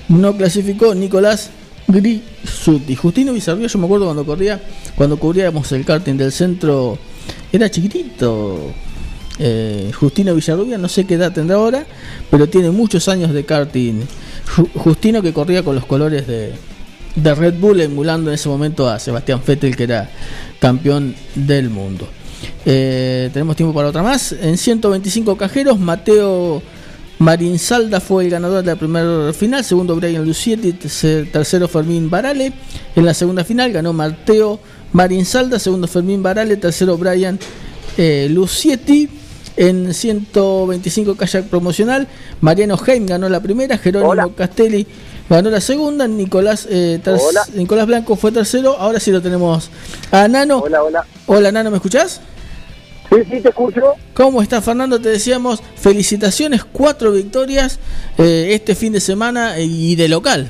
No 0.10 0.36
clasificó 0.36 0.94
Nicolás 0.94 1.50
Grisuti. 1.88 2.96
Justino 2.96 3.32
Bizarría, 3.34 3.68
yo 3.68 3.80
me 3.80 3.86
acuerdo 3.86 4.06
cuando 4.06 4.26
corría, 4.26 4.62
cuando 4.96 5.18
cubríamos 5.18 5.72
el 5.72 5.86
karting 5.86 6.16
del 6.18 6.32
centro, 6.34 6.98
era 7.52 7.70
chiquitito. 7.70 8.60
Eh, 9.40 9.92
Justino 9.98 10.36
Villarrubia, 10.36 10.78
no 10.78 10.90
sé 10.90 11.06
qué 11.06 11.14
edad 11.16 11.32
tendrá 11.32 11.56
ahora, 11.56 11.86
pero 12.30 12.48
tiene 12.50 12.72
muchos 12.72 13.08
años 13.08 13.34
de 13.34 13.46
karting. 13.46 14.02
Ju- 14.56 14.70
Justino 14.76 15.22
que 15.22 15.32
corría 15.34 15.64
con 15.64 15.76
los 15.76 15.86
colores 15.86 16.28
de, 16.28 16.52
de 17.16 17.36
Red 17.36 17.56
Bull, 17.56 17.82
emulando 17.82 18.30
en 18.30 18.36
ese 18.36 18.48
momento 18.50 18.88
a 18.90 19.00
Sebastián 19.00 19.42
Vettel, 19.46 19.76
que 19.76 19.84
era 19.84 20.10
campeón 20.60 21.16
del 21.36 21.70
mundo. 21.70 22.08
Eh, 22.66 23.30
tenemos 23.34 23.56
tiempo 23.56 23.74
para 23.74 23.90
otra 23.90 24.02
más. 24.04 24.32
En 24.32 24.58
125 24.58 25.36
cajeros, 25.38 25.80
Mateo 25.80 26.62
Marinsalda 27.20 28.00
fue 28.00 28.26
el 28.26 28.32
ganador 28.32 28.64
de 28.64 28.72
la 28.72 28.76
primera 28.78 29.32
final, 29.34 29.64
segundo 29.64 29.96
Brian 29.96 30.26
Lucietti, 30.26 30.74
tercer- 30.74 31.32
tercero 31.32 31.68
Fermín 31.68 32.10
Barale. 32.10 32.52
En 32.96 33.06
la 33.06 33.14
segunda 33.14 33.44
final 33.44 33.72
ganó 33.72 33.94
Mateo 33.94 34.60
Marinsalda, 34.94 35.60
segundo 35.60 35.88
Fermín 35.88 36.24
Barale, 36.24 36.58
tercero 36.58 36.98
Brian 36.98 37.38
eh, 37.98 38.28
Lucietti. 38.32 39.08
En 39.58 39.94
125 39.94 41.16
kayak 41.16 41.46
promocional, 41.46 42.08
Mariano 42.40 42.78
Heim 42.86 43.06
ganó 43.06 43.28
la 43.30 43.42
primera, 43.42 43.78
Jerónimo 43.78 44.12
Hola. 44.12 44.30
Castelli 44.36 44.88
ganó 45.30 45.50
la 45.50 45.62
segunda, 45.62 46.08
Nicolás, 46.08 46.68
eh. 46.70 47.02
Nicolás 47.56 47.86
Blanco 47.86 48.16
fue 48.16 48.32
tercero, 48.32 48.78
ahora 48.78 49.00
sí 49.00 49.12
lo 49.12 49.22
tenemos 49.22 49.70
a 50.12 50.28
Nano. 50.28 50.60
Hola, 50.60 50.84
hola. 50.84 51.06
Hola 51.28 51.52
Nano, 51.52 51.70
¿me 51.70 51.78
escuchás? 51.78 52.22
Sí, 53.10 53.18
sí, 53.30 53.42
te 53.42 53.50
escucho. 53.50 53.96
¿Cómo 54.14 54.42
está 54.42 54.62
Fernando? 54.62 55.02
Te 55.02 55.10
decíamos 55.10 55.62
felicitaciones, 55.76 56.64
cuatro 56.64 57.12
victorias 57.12 57.78
eh, 58.18 58.50
este 58.52 58.74
fin 58.74 58.94
de 58.94 59.02
semana 59.02 59.58
eh, 59.58 59.64
y 59.66 59.98
de 59.98 60.08
local. 60.08 60.50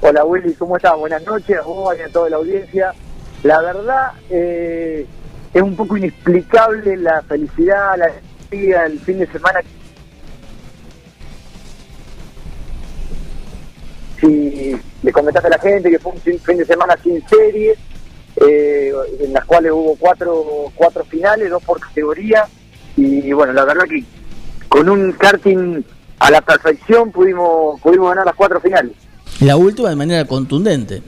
Hola, 0.00 0.24
Willy, 0.24 0.52
¿cómo 0.54 0.76
estás? 0.76 0.96
Buenas 0.96 1.24
noches 1.24 1.58
a 1.58 1.62
vos 1.62 1.96
y 1.98 2.02
a 2.02 2.08
toda 2.08 2.30
la 2.30 2.36
audiencia. 2.36 2.94
La 3.42 3.60
verdad, 3.60 4.12
eh, 4.30 5.06
es 5.54 5.62
un 5.62 5.76
poco 5.76 5.96
inexplicable 5.96 6.96
la 6.96 7.22
felicidad, 7.22 7.96
la 7.96 8.06
alegría, 8.50 8.86
el 8.86 8.98
fin 8.98 9.20
de 9.20 9.26
semana. 9.28 9.60
Si 14.20 14.76
le 15.02 15.12
comentaste 15.12 15.46
a 15.46 15.50
la 15.50 15.58
gente 15.58 15.90
que 15.90 15.98
fue 16.00 16.12
un 16.12 16.40
fin 16.40 16.58
de 16.58 16.64
semana 16.64 16.98
sin 17.02 17.26
series, 17.28 17.78
eh, 18.44 18.92
en 19.20 19.32
las 19.32 19.44
cuales 19.44 19.70
hubo 19.70 19.94
cuatro, 19.96 20.72
cuatro 20.74 21.04
finales, 21.04 21.48
dos 21.50 21.62
por 21.62 21.78
categoría, 21.78 22.46
y 22.96 23.32
bueno, 23.32 23.52
la 23.52 23.64
verdad 23.64 23.84
que 23.84 24.04
con 24.68 24.88
un 24.88 25.12
karting 25.12 25.84
a 26.18 26.30
la 26.32 26.40
perfección 26.40 27.12
pudimos, 27.12 27.80
pudimos 27.80 28.08
ganar 28.08 28.26
las 28.26 28.34
cuatro 28.34 28.60
finales. 28.60 28.92
La 29.40 29.56
última 29.56 29.90
de 29.90 29.96
manera 29.96 30.24
contundente. 30.24 31.00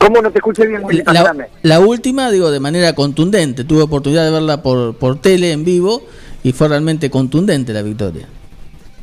¿Cómo 0.00 0.22
no 0.22 0.30
te 0.30 0.38
escuché 0.38 0.66
bien? 0.66 0.82
La, 1.04 1.48
la 1.62 1.80
última, 1.80 2.30
digo, 2.30 2.50
de 2.50 2.58
manera 2.58 2.94
contundente. 2.94 3.64
Tuve 3.64 3.82
oportunidad 3.82 4.24
de 4.24 4.30
verla 4.30 4.62
por, 4.62 4.96
por 4.96 5.20
tele 5.20 5.52
en 5.52 5.62
vivo 5.62 6.02
y 6.42 6.52
fue 6.52 6.68
realmente 6.68 7.10
contundente 7.10 7.74
la 7.74 7.82
victoria. 7.82 8.26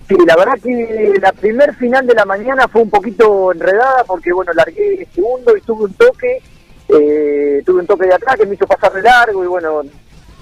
Sí, 0.10 0.16
la 0.26 0.36
verdad 0.36 0.54
que 0.64 1.14
la 1.22 1.32
primer 1.34 1.76
final 1.76 2.08
de 2.08 2.16
la 2.16 2.26
mañana 2.26 2.68
fue 2.68 2.82
un 2.82 2.90
poquito 2.90 3.52
enredada 3.52 4.06
porque, 4.08 4.34
bueno, 4.34 4.54
largué 4.54 5.08
segundo 5.14 5.56
y 5.56 5.62
tuve 5.62 5.84
un 5.84 5.94
toque, 5.94 6.42
eh, 6.90 7.62
tuve 7.64 7.82
un 7.82 7.88
toque 7.88 8.08
de 8.08 8.16
atrás 8.16 8.36
que 8.38 8.46
me 8.46 8.56
hizo 8.56 8.66
pasar 8.66 8.92
de 8.94 9.04
largo 9.04 9.44
y, 9.44 9.48
bueno, 9.48 9.82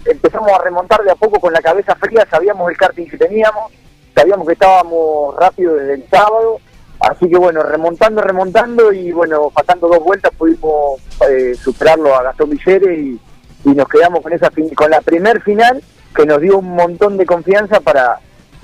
empezamos 0.06 0.52
a 0.52 0.64
remontar 0.64 1.04
de 1.04 1.12
a 1.12 1.16
poco 1.16 1.40
con 1.40 1.52
la 1.52 1.62
cabeza 1.62 1.96
fría, 1.96 2.26
sabíamos 2.30 2.70
el 2.70 2.78
karting 2.78 3.08
que 3.08 3.18
teníamos, 3.18 3.74
sabíamos 4.16 4.48
que 4.48 4.54
estábamos 4.54 5.36
rápido 5.36 5.76
desde 5.76 5.96
el 5.96 6.10
sábado, 6.10 6.60
así 7.00 7.30
que, 7.30 7.38
bueno, 7.38 7.62
remontando, 7.64 8.22
remontando 8.22 8.92
y, 8.94 9.12
bueno, 9.12 9.50
faltando 9.52 9.88
dos 9.88 10.04
vueltas 10.04 10.32
pudimos 10.38 11.00
eh, 11.30 11.54
superarlo 11.62 12.16
a 12.16 12.24
Gastón 12.24 12.50
Villeres 12.52 12.98
y, 12.98 13.20
y 13.66 13.70
nos 13.75 13.88
quedamos 13.88 14.22
con 14.22 14.34
esa 14.34 14.50
fin- 14.52 14.70
con 14.75 14.90
la 14.90 15.02
primer 15.02 15.42
final 15.42 15.82
que 16.16 16.25
nos 16.25 16.40
dio 16.42 16.58
un 16.60 16.75
montón 16.75 17.18
de 17.18 17.25
confianza 17.25 17.80
para 17.80 18.20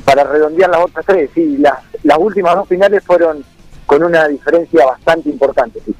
para 0.05 0.23
redondear 0.23 0.69
las 0.71 0.81
otras 0.85 1.05
tres. 1.05 1.29
Sí, 1.35 1.57
las, 1.59 1.75
las 2.03 2.17
últimas 2.17 2.55
dos 2.55 2.67
finales 2.67 3.03
fueron 3.05 3.43
con 3.85 4.03
una 4.03 4.27
diferencia 4.27 4.83
bastante 4.85 5.29
importante. 5.29 5.79
Sí. 5.85 5.93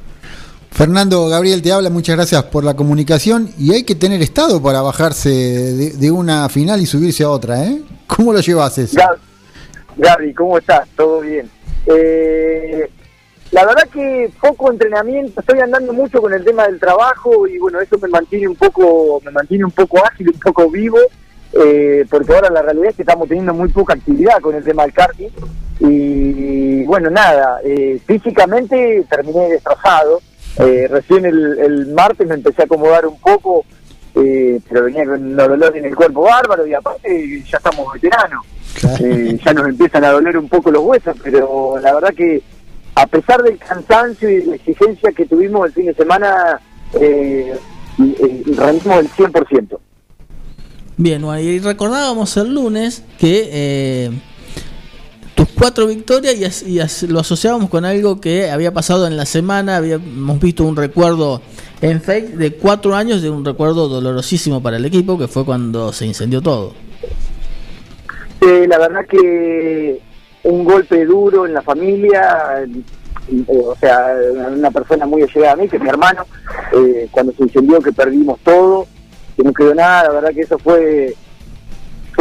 Fernando 0.71 1.27
Gabriel 1.27 1.61
te 1.61 1.71
habla, 1.71 1.89
muchas 1.91 2.15
gracias 2.15 2.43
por 2.45 2.63
la 2.63 2.73
comunicación 2.75 3.49
y 3.59 3.73
hay 3.73 3.83
que 3.83 3.93
tener 3.93 4.21
estado 4.23 4.61
para 4.61 4.81
bajarse 4.81 5.29
de, 5.29 5.89
de 5.91 6.09
una 6.11 6.49
final 6.49 6.81
y 6.81 6.85
subirse 6.87 7.23
a 7.23 7.29
otra, 7.29 7.63
¿eh? 7.65 7.81
¿Cómo 8.07 8.33
lo 8.33 8.39
llevas 8.39 8.77
eso? 8.79 8.97
Gab- 8.97 9.17
Gaby, 9.97 10.33
¿cómo 10.33 10.57
estás? 10.57 10.87
¿Todo 10.95 11.19
bien? 11.19 11.49
Eh, 11.87 12.89
la 13.51 13.65
verdad 13.65 13.87
que 13.91 14.31
poco 14.39 14.71
entrenamiento, 14.71 15.41
estoy 15.41 15.59
andando 15.59 15.91
mucho 15.91 16.21
con 16.21 16.33
el 16.33 16.43
tema 16.43 16.67
del 16.67 16.79
trabajo 16.79 17.45
y 17.47 17.57
bueno, 17.59 17.81
eso 17.81 17.97
me 17.99 18.07
mantiene 18.07 18.47
un 18.47 18.55
poco, 18.55 19.21
me 19.25 19.31
mantiene 19.31 19.65
un 19.65 19.71
poco 19.71 20.03
ágil, 20.05 20.29
un 20.29 20.39
poco 20.39 20.69
vivo, 20.69 20.99
eh, 21.53 22.05
porque 22.09 22.33
ahora 22.33 22.49
la 22.49 22.61
realidad 22.61 22.91
es 22.91 22.95
que 22.95 23.01
estamos 23.01 23.27
teniendo 23.27 23.53
muy 23.53 23.67
poca 23.69 23.93
actividad 23.93 24.39
con 24.39 24.55
el 24.55 24.63
tema 24.63 24.83
del 24.83 24.93
karting. 24.93 25.29
Y 25.81 26.83
bueno, 26.85 27.09
nada, 27.09 27.59
eh, 27.65 27.99
físicamente 28.05 29.03
terminé 29.09 29.49
destrozado, 29.49 30.21
eh, 30.59 30.87
recién 30.89 31.25
el, 31.25 31.59
el 31.59 31.87
martes 31.87 32.27
me 32.27 32.35
empecé 32.35 32.61
a 32.61 32.65
acomodar 32.65 33.05
un 33.05 33.19
poco, 33.19 33.65
eh, 34.15 34.59
pero 34.67 34.85
venía 34.85 35.05
con 35.05 35.23
un 35.23 35.35
dolor 35.35 35.75
en 35.75 35.85
el 35.85 35.95
cuerpo 35.95 36.23
bárbaro 36.23 36.65
y 36.65 36.73
aparte 36.73 37.43
ya 37.43 37.57
estamos 37.57 37.93
veteranos. 37.93 38.45
Eh, 38.99 39.37
ya 39.43 39.53
nos 39.53 39.67
empiezan 39.67 40.03
a 40.05 40.11
doler 40.11 40.37
un 40.37 40.47
poco 40.47 40.71
los 40.71 40.83
huesos, 40.83 41.15
pero 41.23 41.77
la 41.81 41.93
verdad 41.93 42.13
que 42.13 42.41
a 42.95 43.07
pesar 43.07 43.41
del 43.41 43.57
cansancio 43.57 44.29
y 44.29 44.37
de 44.37 44.45
la 44.47 44.55
exigencia 44.55 45.11
que 45.11 45.25
tuvimos 45.25 45.65
el 45.65 45.73
fin 45.73 45.85
de 45.87 45.93
semana, 45.93 46.59
eh, 46.99 47.53
eh, 47.99 48.43
rendimos 48.57 48.99
el 48.99 49.09
100%. 49.09 49.79
Bien, 50.97 51.23
y 51.39 51.59
recordábamos 51.59 52.37
el 52.37 52.53
lunes 52.53 53.03
que 53.17 53.49
eh, 53.51 54.11
tus 55.41 55.49
cuatro 55.57 55.87
victorias 55.87 56.35
y, 56.35 56.79
as- 56.79 57.01
y 57.03 57.07
lo 57.07 57.19
asociábamos 57.19 57.69
con 57.71 57.83
algo 57.83 58.21
que 58.21 58.51
había 58.51 58.71
pasado 58.73 59.07
en 59.07 59.17
la 59.17 59.25
semana, 59.25 59.77
habíamos 59.77 60.39
visto 60.39 60.63
un 60.63 60.75
recuerdo 60.75 61.41
en 61.81 61.99
fake 61.99 62.33
de 62.35 62.53
cuatro 62.53 62.93
años 62.93 63.23
de 63.23 63.31
un 63.31 63.43
recuerdo 63.43 63.87
dolorosísimo 63.87 64.61
para 64.61 64.77
el 64.77 64.85
equipo, 64.85 65.17
que 65.17 65.27
fue 65.27 65.43
cuando 65.43 65.91
se 65.93 66.05
incendió 66.05 66.41
todo. 66.43 66.75
Eh, 68.39 68.67
la 68.67 68.77
verdad 68.77 69.05
que 69.09 69.99
un 70.43 70.63
golpe 70.63 71.05
duro 71.05 71.47
en 71.47 71.55
la 71.55 71.63
familia, 71.63 72.63
eh, 72.63 73.43
o 73.47 73.75
sea, 73.79 74.13
una 74.55 74.69
persona 74.69 75.07
muy 75.07 75.23
allegada 75.23 75.53
a 75.53 75.55
mí, 75.55 75.67
que 75.67 75.77
es 75.77 75.81
mi 75.81 75.89
hermano, 75.89 76.23
eh, 76.71 77.07
cuando 77.09 77.33
se 77.33 77.41
incendió 77.43 77.79
que 77.79 77.91
perdimos 77.91 78.39
todo, 78.43 78.85
que 79.35 79.41
no 79.43 79.53
quedó 79.53 79.73
nada, 79.73 80.03
la 80.03 80.13
verdad 80.13 80.29
que 80.35 80.41
eso 80.41 80.59
fue 80.59 81.15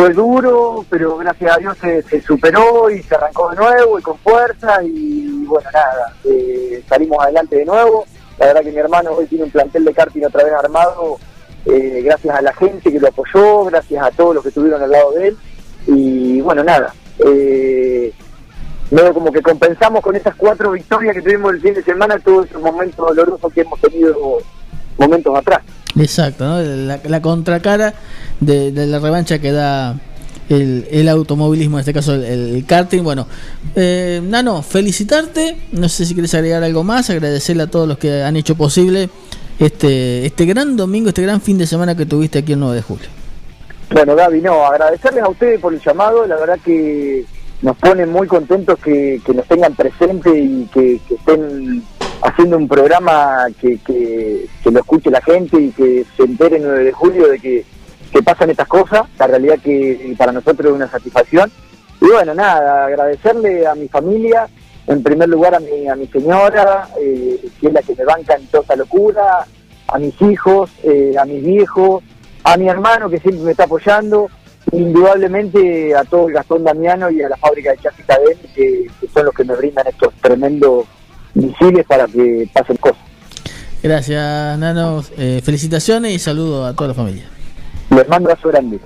fue 0.01 0.15
duro, 0.15 0.87
pero 0.89 1.19
gracias 1.19 1.55
a 1.55 1.59
Dios 1.59 1.77
se, 1.77 2.03
se 2.03 2.23
superó 2.23 2.89
y 2.89 3.03
se 3.03 3.15
arrancó 3.15 3.51
de 3.51 3.57
nuevo 3.57 3.99
y 3.99 4.03
con 4.03 4.17
fuerza 4.17 4.83
y 4.83 5.45
bueno, 5.45 5.69
nada, 5.71 6.15
eh, 6.25 6.83
salimos 6.89 7.19
adelante 7.23 7.57
de 7.57 7.67
nuevo. 7.67 8.07
La 8.39 8.47
verdad 8.47 8.63
que 8.63 8.73
mi 8.73 8.79
hermano 8.79 9.11
hoy 9.11 9.27
tiene 9.27 9.45
un 9.45 9.51
plantel 9.51 9.85
de 9.85 9.93
karting 9.93 10.25
otra 10.25 10.45
vez 10.45 10.55
armado, 10.55 11.19
eh, 11.67 12.01
gracias 12.03 12.35
a 12.35 12.41
la 12.41 12.55
gente 12.55 12.91
que 12.91 12.99
lo 12.99 13.09
apoyó, 13.09 13.67
gracias 13.67 14.03
a 14.03 14.11
todos 14.13 14.37
los 14.37 14.43
que 14.43 14.49
estuvieron 14.49 14.83
al 14.83 14.91
lado 14.91 15.13
de 15.13 15.29
él 15.29 15.37
y 15.87 16.41
bueno, 16.41 16.65
nada. 16.65 16.95
Eh, 17.19 18.11
luego 18.91 19.13
como 19.13 19.31
que 19.31 19.43
compensamos 19.43 20.01
con 20.01 20.17
esas 20.17 20.35
cuatro 20.35 20.71
victorias 20.71 21.15
que 21.15 21.21
tuvimos 21.21 21.53
el 21.53 21.61
fin 21.61 21.75
de 21.75 21.83
semana 21.83 22.19
todos 22.19 22.47
esos 22.47 22.63
momentos 22.63 23.07
dolorosos 23.07 23.53
que 23.53 23.61
hemos 23.61 23.79
tenido 23.79 24.39
momentos 24.97 25.37
atrás. 25.37 25.61
Exacto, 25.97 26.45
¿no? 26.45 26.61
la, 26.61 27.23
contracara 27.23 27.95
de, 28.41 28.71
la 28.73 28.99
revancha 28.99 29.39
que 29.39 29.53
da 29.53 29.99
el, 30.49 31.09
automovilismo, 31.09 31.79
en 31.79 31.81
este 31.81 31.93
caso 31.93 32.15
el, 32.15 32.65
karting. 32.67 33.03
Bueno, 33.03 33.27
eh, 33.75 34.21
Nano, 34.23 34.63
felicitarte. 34.63 35.57
No 35.73 35.89
sé 35.89 36.07
si 36.07 36.15
quieres 36.15 36.35
agregar 36.35 36.63
algo 36.63 36.85
más, 36.85 37.11
agradecerle 37.11 37.65
a 37.65 37.67
todos 37.69 37.89
los 37.89 37.99
que 37.99 38.23
han 38.23 38.37
hecho 38.37 38.55
posible 38.55 39.09
este, 39.59 40.27
este 40.27 40.47
gran 40.47 40.77
domingo, 40.77 41.09
este 41.09 41.23
gran 41.23 41.41
fin 41.41 41.59
de 41.59 41.67
semana 41.67 41.97
que 41.97 42.07
tuviste 42.07 42.41
aquí 42.41 42.53
el 42.53 42.61
9 42.61 42.77
de 42.77 42.83
julio. 42.83 43.09
Bueno, 43.93 44.15
Gaby, 44.15 44.41
no, 44.41 44.65
agradecerles 44.65 45.25
a 45.25 45.29
ustedes 45.29 45.61
por 45.61 45.75
el 45.75 45.81
llamado, 45.81 46.25
la 46.27 46.37
verdad 46.37 46.59
que 46.65 47.25
nos 47.61 47.77
pone 47.77 48.07
muy 48.07 48.27
contentos 48.27 48.79
que, 48.79 49.21
que 49.25 49.35
nos 49.35 49.47
tengan 49.47 49.75
presente 49.75 50.31
y 50.39 50.69
que 50.73 51.01
estén 51.11 51.83
haciendo 52.23 52.57
un 52.57 52.69
programa 52.69 53.47
que, 53.61 53.79
que, 53.79 54.47
lo 54.71 54.81
escuche 54.81 55.11
la 55.11 55.23
gente 55.23 55.61
y 55.61 55.71
que 55.71 56.05
se 56.17 56.23
entere 56.25 56.57
el 56.57 56.63
9 56.63 56.85
de 56.85 56.93
julio 56.93 57.29
de 57.29 57.39
que, 57.39 57.65
que 58.13 58.23
pasan 58.23 58.51
estas 58.51 58.69
cosas, 58.69 59.03
la 59.19 59.27
realidad 59.27 59.59
que 59.63 60.15
para 60.19 60.33
nosotros 60.33 60.71
es 60.71 60.77
una 60.77 60.89
satisfacción. 60.89 61.51
Y 62.01 62.07
bueno, 62.07 62.35
nada, 62.35 62.87
agradecerle 62.87 63.67
a 63.67 63.75
mi 63.75 63.89
familia, 63.89 64.49
en 64.87 65.03
primer 65.03 65.29
lugar 65.29 65.55
a 65.55 65.61
mi, 65.61 65.87
a 65.89 65.95
mi 65.95 66.07
señora, 66.07 66.89
eh, 67.01 67.41
que 67.61 67.67
es 67.67 67.73
la 67.73 67.83
que 67.83 67.95
me 67.95 68.05
banca 68.05 68.35
en 68.35 68.47
toda 68.47 68.63
esta 68.63 68.77
locura, 68.77 69.47
a 69.89 69.99
mis 69.99 70.21
hijos, 70.23 70.71
eh, 70.83 71.15
a 71.19 71.25
mis 71.25 71.43
viejos, 71.43 72.03
a 72.45 72.57
mi 72.57 72.69
hermano 72.69 73.11
que 73.11 73.19
siempre 73.19 73.45
me 73.45 73.51
está 73.53 73.65
apoyando, 73.65 74.29
indudablemente 74.73 75.95
a 75.95 76.05
todo 76.05 76.29
el 76.29 76.35
Gastón 76.35 76.65
Damiano 76.65 77.11
y 77.11 77.23
a 77.23 77.29
la 77.29 77.37
fábrica 77.37 77.73
de 77.73 77.79
chasis 77.79 78.05
Cadén, 78.07 78.39
que, 78.55 78.87
que 79.01 79.09
son 79.09 79.27
los 79.27 79.35
que 79.35 79.45
me 79.45 79.55
brindan 79.57 79.87
estos 79.87 80.13
tremendos 80.15 80.87
visibles 81.35 81.87
para 81.87 82.07
que 82.07 82.49
pasen 82.53 82.77
cosas. 82.77 82.99
Gracias, 83.83 84.59
Nano. 84.59 85.03
Eh, 85.17 85.41
felicitaciones 85.43 86.13
y 86.13 86.19
saludos 86.19 86.71
a 86.71 86.77
toda 86.77 86.89
la 86.89 86.95
familia. 86.95 87.25
Les 87.91 88.09
mando 88.09 88.31
abrazo 88.31 88.49
grande. 88.49 88.79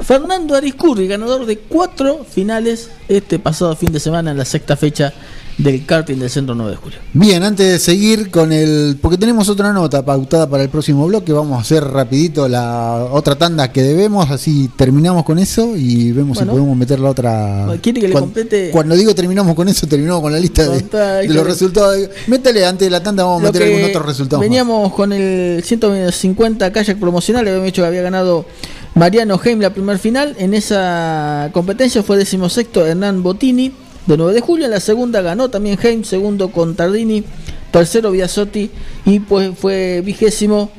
Fernando 0.00 0.54
Ariscurri, 0.54 1.06
ganador 1.06 1.46
de 1.46 1.58
cuatro 1.58 2.24
finales 2.24 2.90
este 3.08 3.38
pasado 3.38 3.76
fin 3.76 3.92
de 3.92 4.00
semana 4.00 4.30
en 4.30 4.38
la 4.38 4.44
sexta 4.44 4.76
fecha 4.76 5.12
del 5.58 5.84
karting 5.84 6.16
del 6.18 6.30
Centro 6.30 6.54
9 6.54 6.70
de 6.70 6.76
Julio. 6.76 6.98
Bien, 7.12 7.42
antes 7.42 7.66
de 7.70 7.78
seguir 7.78 8.30
con 8.30 8.52
el... 8.52 8.96
Porque 9.00 9.18
tenemos 9.18 9.48
otra 9.48 9.72
nota 9.72 10.02
pautada 10.04 10.48
para 10.48 10.62
el 10.62 10.68
próximo 10.70 11.06
bloque, 11.06 11.32
vamos 11.32 11.58
a 11.58 11.60
hacer 11.60 11.84
rapidito 11.84 12.48
la 12.48 13.08
otra 13.10 13.36
tanda 13.36 13.70
que 13.70 13.82
debemos, 13.82 14.30
así 14.30 14.70
terminamos 14.76 15.24
con 15.24 15.38
eso 15.38 15.76
y 15.76 16.12
vemos 16.12 16.36
Bueno. 16.38 16.52
si 16.52 16.56
podemos 16.56 16.76
meter 16.78 16.98
la 17.00 17.10
otra... 17.10 17.66
¿Quiere 17.82 18.00
que 18.00 18.08
le 18.08 18.14
Cuan- 18.14 18.24
complete? 18.24 18.70
Cuando 18.72 18.94
digo 18.94 19.14
terminamos 19.14 19.54
con 19.54 19.68
eso, 19.68 19.86
terminamos 19.86 20.22
con 20.22 20.32
la 20.32 20.38
lista 20.40 20.62
de, 20.66 20.80
de 20.80 21.28
los 21.28 21.36
de- 21.36 21.44
resultados. 21.44 22.08
Métele 22.26 22.64
antes 22.64 22.86
de 22.86 22.90
la 22.90 23.02
tanda, 23.02 23.24
vamos 23.24 23.42
a 23.42 23.46
meter 23.46 23.62
algún 23.64 23.84
otro 23.84 24.02
resultado. 24.02 24.38
más. 24.40 24.48
Veníamos 24.48 24.92
con 24.94 25.12
el 25.12 25.62
150 25.62 26.72
kayak 26.72 26.98
promocional, 26.98 27.46
habíamos 27.46 27.66
dicho 27.66 27.82
que 27.82 27.86
había 27.88 28.02
ganado 28.02 28.46
Mariano 28.94 29.38
Heim 29.44 29.60
la 29.60 29.70
primer 29.74 29.98
final. 29.98 30.34
En 30.38 30.54
esa 30.54 31.50
competencia 31.52 32.02
fue 32.02 32.16
decimosexto 32.16 32.86
Hernán 32.86 33.22
Bottini 33.22 33.72
de 34.12 34.18
9 34.18 34.34
de 34.34 34.40
julio. 34.40 34.64
En 34.64 34.72
la 34.72 34.80
segunda 34.80 35.20
ganó 35.20 35.50
también 35.50 35.78
Heim, 35.82 36.04
segundo 36.04 36.50
con 36.50 36.74
Tardini, 36.74 37.24
tercero 37.70 38.10
Biasotti 38.10 38.70
y 39.06 39.20
pues 39.20 39.56
fue 39.58 40.02
vigésimo 40.04 40.70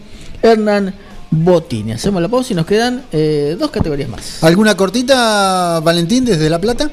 Hernán 0.41 0.93
Bottini. 1.29 1.93
Hacemos 1.93 2.21
la 2.21 2.27
pausa 2.27 2.53
y 2.53 2.55
nos 2.55 2.65
quedan 2.65 3.03
eh, 3.11 3.55
dos 3.57 3.71
categorías 3.71 4.09
más. 4.09 4.43
¿Alguna 4.43 4.75
cortita, 4.75 5.79
Valentín, 5.81 6.25
desde 6.25 6.49
La 6.49 6.59
Plata? 6.59 6.91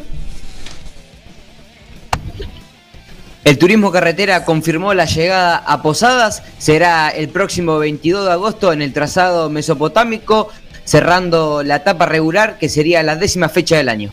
El 3.45 3.57
turismo 3.57 3.91
carretera 3.91 4.45
confirmó 4.45 4.93
la 4.93 5.07
llegada 5.07 5.57
a 5.57 5.81
Posadas. 5.83 6.43
Será 6.59 7.09
el 7.09 7.31
próximo 7.31 7.79
22 7.79 8.27
de 8.27 8.33
agosto 8.33 8.73
en 8.73 8.83
el 8.83 8.93
trazado 8.93 9.49
mesopotámico, 9.49 10.51
cerrando 10.85 11.63
la 11.63 11.77
etapa 11.77 12.07
regular, 12.07 12.59
que 12.59 12.69
sería 12.69 13.03
la 13.03 13.17
décima 13.17 13.49
fecha 13.49 13.77
del 13.79 13.89
año. 13.89 14.13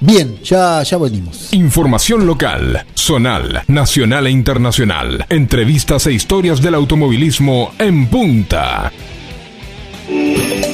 Bien, 0.00 0.38
ya, 0.42 0.82
ya 0.82 0.96
venimos. 0.96 1.52
Información 1.52 2.26
local, 2.26 2.86
zonal, 2.94 3.62
nacional 3.68 4.26
e 4.26 4.30
internacional. 4.30 5.26
Entrevistas 5.28 6.06
e 6.06 6.12
historias 6.12 6.62
del 6.62 6.74
automovilismo 6.74 7.72
en 7.78 8.06
punta. 8.06 8.90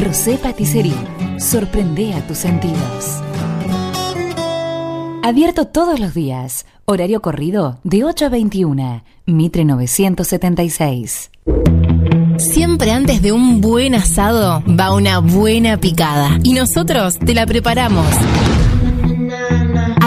Rosé 0.00 0.38
Patisserie, 0.38 0.94
sorprende 1.38 2.14
a 2.14 2.26
tus 2.26 2.38
sentidos. 2.38 3.20
Abierto 5.22 5.66
todos 5.66 6.00
los 6.00 6.14
días. 6.14 6.64
Horario 6.86 7.20
corrido 7.20 7.78
de 7.84 8.04
8 8.04 8.26
a 8.26 8.28
21. 8.30 9.04
Mitre 9.26 9.66
976. 9.66 11.30
Siempre 12.38 12.92
antes 12.92 13.20
de 13.20 13.32
un 13.32 13.60
buen 13.60 13.94
asado 13.94 14.62
va 14.66 14.94
una 14.94 15.18
buena 15.18 15.76
picada. 15.76 16.38
Y 16.44 16.54
nosotros 16.54 17.18
te 17.18 17.34
la 17.34 17.44
preparamos. 17.44 18.06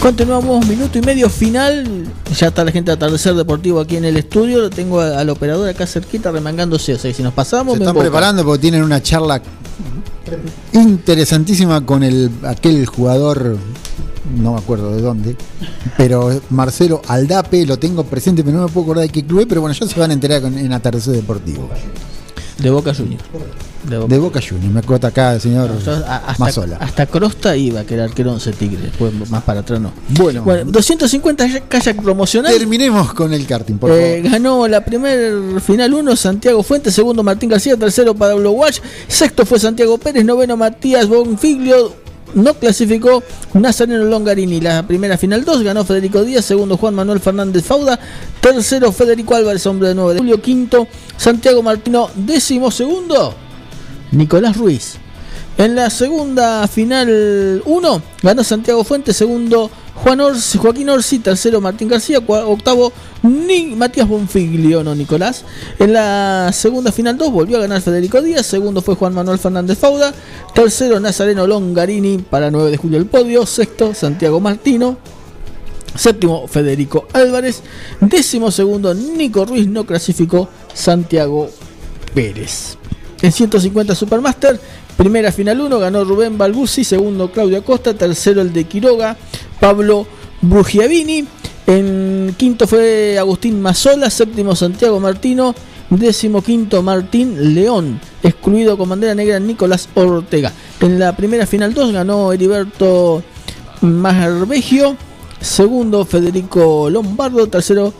Continuamos 0.00 0.66
minuto 0.66 0.96
y 0.98 1.02
medio 1.02 1.28
final. 1.28 2.06
Ya 2.38 2.48
está 2.48 2.64
la 2.64 2.70
gente 2.70 2.90
de 2.90 2.94
Atardecer 2.94 3.34
Deportivo 3.34 3.80
aquí 3.80 3.96
en 3.96 4.04
el 4.04 4.16
estudio. 4.16 4.60
Lo 4.60 4.70
tengo 4.70 5.00
al 5.00 5.28
operador 5.28 5.68
acá 5.68 5.86
cerquita 5.86 6.30
remangándose. 6.30 6.94
O 6.94 6.98
sea, 6.98 7.12
si 7.12 7.22
nos 7.22 7.32
pasamos, 7.34 7.74
Se 7.74 7.80
están 7.82 7.96
preparando 7.96 8.44
porque 8.44 8.60
tienen 8.62 8.82
una 8.84 9.02
charla 9.02 9.42
interesantísima 10.72 11.84
con 11.84 12.02
el 12.04 12.30
aquel 12.44 12.86
jugador, 12.86 13.56
no 14.36 14.52
me 14.52 14.58
acuerdo 14.58 14.94
de 14.94 15.00
dónde, 15.02 15.36
pero 15.96 16.40
Marcelo 16.50 17.02
Aldape, 17.08 17.64
lo 17.66 17.78
tengo 17.78 18.04
presente, 18.04 18.44
pero 18.44 18.58
no 18.58 18.66
me 18.66 18.72
puedo 18.72 18.84
acordar 18.84 19.04
de 19.06 19.08
qué 19.10 19.24
club 19.24 19.40
es, 19.40 19.46
pero 19.46 19.62
bueno, 19.62 19.74
ya 19.74 19.86
se 19.86 19.98
van 19.98 20.10
a 20.10 20.14
enterar 20.14 20.42
con- 20.42 20.56
en 20.58 20.72
Atardecer 20.72 21.14
Deportivo. 21.14 21.68
De 22.58 22.70
Boca 22.70 22.92
Juniors. 22.92 23.22
De 23.88 23.96
Boca, 23.98 24.12
De 24.14 24.18
Boca 24.18 24.40
Juniors, 24.40 24.72
me 24.74 24.80
acota 24.80 25.06
acá 25.08 25.34
el 25.34 25.40
señor 25.40 25.70
hasta, 25.70 26.34
Mazola. 26.38 26.76
hasta 26.80 27.06
Crosta 27.06 27.56
iba, 27.56 27.84
que 27.84 27.94
era 27.94 28.04
arquero 28.04 28.32
11 28.32 28.52
Tigre. 28.52 28.78
Después 28.82 29.12
más 29.30 29.42
para 29.44 29.60
atrás 29.60 29.80
no. 29.80 29.92
Bueno, 30.08 30.42
Bueno, 30.42 30.70
250 30.70 31.46
kayak 31.68 32.02
promocional. 32.02 32.52
terminemos 32.58 33.14
con 33.14 33.32
el 33.32 33.46
karting, 33.46 33.76
por 33.78 33.92
Eh, 33.92 34.16
favor. 34.22 34.32
ganó 34.32 34.66
la 34.68 34.84
primer 34.84 35.60
final 35.60 35.94
1 35.94 36.16
Santiago 36.16 36.62
Fuentes, 36.64 36.92
segundo 36.94 37.22
Martín 37.22 37.48
García, 37.48 37.76
tercero 37.76 38.14
Pablo 38.14 38.50
Walsh, 38.52 38.80
sexto 39.06 39.46
fue 39.46 39.60
Santiago 39.60 39.96
Pérez, 39.98 40.24
noveno 40.24 40.56
Matías 40.56 41.06
Bonfiglio, 41.06 41.92
no 42.34 42.54
clasificó 42.54 43.22
Nazareno 43.54 44.04
Longarini. 44.04 44.60
La 44.60 44.86
primera 44.86 45.18
final 45.18 45.44
2 45.44 45.62
ganó 45.62 45.84
Federico 45.84 46.22
Díaz, 46.22 46.44
segundo 46.44 46.76
Juan 46.76 46.94
Manuel 46.94 47.20
Fernández 47.20 47.64
Fauda, 47.64 47.98
tercero 48.40 48.92
Federico 48.92 49.34
Álvarez, 49.34 49.66
hombre 49.66 49.88
de 49.88 49.94
9 49.94 50.14
de 50.14 50.20
julio, 50.20 50.42
quinto 50.42 50.86
Santiago 51.16 51.62
Martino, 51.62 52.10
décimo 52.14 52.70
segundo 52.70 53.34
Nicolás 54.12 54.56
Ruiz. 54.56 54.96
En 55.56 55.74
la 55.74 55.90
segunda 55.90 56.68
final 56.68 57.62
1 57.64 58.02
ganó 58.22 58.44
Santiago 58.44 58.84
Fuentes, 58.84 59.16
segundo 59.16 59.70
Juan 60.02 60.20
Orsi, 60.20 60.58
Joaquín 60.58 60.88
Orsi, 60.88 61.18
tercero 61.18 61.60
Martín 61.60 61.88
García, 61.88 62.18
octavo 62.26 62.92
Ni- 63.22 63.74
Matías 63.74 64.08
Bonfiglio, 64.08 64.82
no 64.84 64.94
Nicolás. 64.94 65.44
En 65.78 65.92
la 65.92 66.50
segunda 66.52 66.92
final 66.92 67.18
2 67.18 67.32
volvió 67.32 67.58
a 67.58 67.60
ganar 67.60 67.82
Federico 67.82 68.22
Díaz, 68.22 68.46
segundo 68.46 68.80
fue 68.80 68.94
Juan 68.94 69.12
Manuel 69.12 69.38
Fernández 69.38 69.76
Fauda, 69.76 70.14
tercero 70.54 71.00
Nazareno 71.00 71.46
Longarini 71.46 72.18
para 72.18 72.50
9 72.50 72.70
de 72.70 72.76
julio 72.76 72.98
el 72.98 73.06
podio, 73.06 73.44
sexto 73.44 73.92
Santiago 73.92 74.40
Martino, 74.40 74.96
Séptimo, 75.94 76.46
Federico 76.46 77.08
Álvarez. 77.12 77.62
Décimo 78.00 78.50
segundo, 78.52 78.94
Nico 78.94 79.44
Ruiz 79.44 79.66
no 79.66 79.84
clasificó 79.84 80.48
Santiago 80.72 81.50
Pérez. 82.14 82.76
En 83.20 83.32
150 83.32 83.96
Supermaster, 83.96 84.60
primera 84.96 85.32
final 85.32 85.60
1 85.60 85.78
ganó 85.80 86.04
Rubén 86.04 86.38
Balbuzzi, 86.38 86.84
segundo 86.84 87.32
Claudio 87.32 87.58
Acosta, 87.58 87.94
tercero 87.94 88.42
el 88.42 88.52
de 88.52 88.64
Quiroga, 88.64 89.16
Pablo 89.60 90.06
Brugiavini. 90.40 91.26
En 91.66 92.34
quinto 92.38 92.66
fue 92.66 93.18
Agustín 93.18 93.60
Mazola, 93.60 94.08
séptimo 94.08 94.56
Santiago 94.56 94.98
Martino, 95.00 95.54
décimo 95.90 96.42
quinto 96.42 96.82
Martín 96.82 97.54
León, 97.54 98.00
excluido 98.22 98.78
con 98.78 98.88
bandera 98.88 99.14
negra 99.14 99.38
Nicolás 99.38 99.88
Ortega. 99.94 100.50
En 100.80 100.98
la 100.98 101.14
primera 101.14 101.46
final 101.46 101.74
2 101.74 101.92
ganó 101.92 102.32
Heriberto 102.32 103.22
Marbegio, 103.82 104.96
segundo 105.40 106.06
Federico 106.06 106.88
Lombardo, 106.88 107.46
tercero 107.48 107.92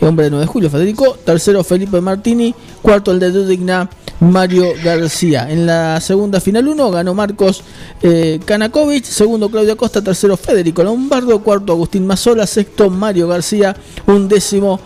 hombre 0.00 0.24
de 0.24 0.30
9 0.30 0.44
de 0.44 0.52
julio 0.52 0.70
Federico, 0.70 1.16
tercero 1.24 1.62
Felipe 1.62 2.00
Martini, 2.00 2.52
cuarto 2.82 3.12
el 3.12 3.20
de 3.20 3.30
Dudigna 3.30 3.88
Mario 4.22 4.72
García. 4.84 5.50
En 5.50 5.66
la 5.66 6.00
segunda 6.00 6.40
final 6.40 6.68
1 6.68 6.90
ganó 6.92 7.12
Marcos 7.12 7.64
eh, 8.02 8.38
segundo 9.02 9.50
Claudio 9.50 9.76
Costa, 9.76 10.00
tercero 10.00 10.36
Federico 10.36 10.84
Lombardo, 10.84 11.42
cuarto 11.42 11.72
Agustín 11.72 12.06
Mazola, 12.06 12.46
sexto 12.46 12.88
Mario 12.88 13.26
García, 13.26 13.74
un 14.06 14.28
décimo 14.28 14.78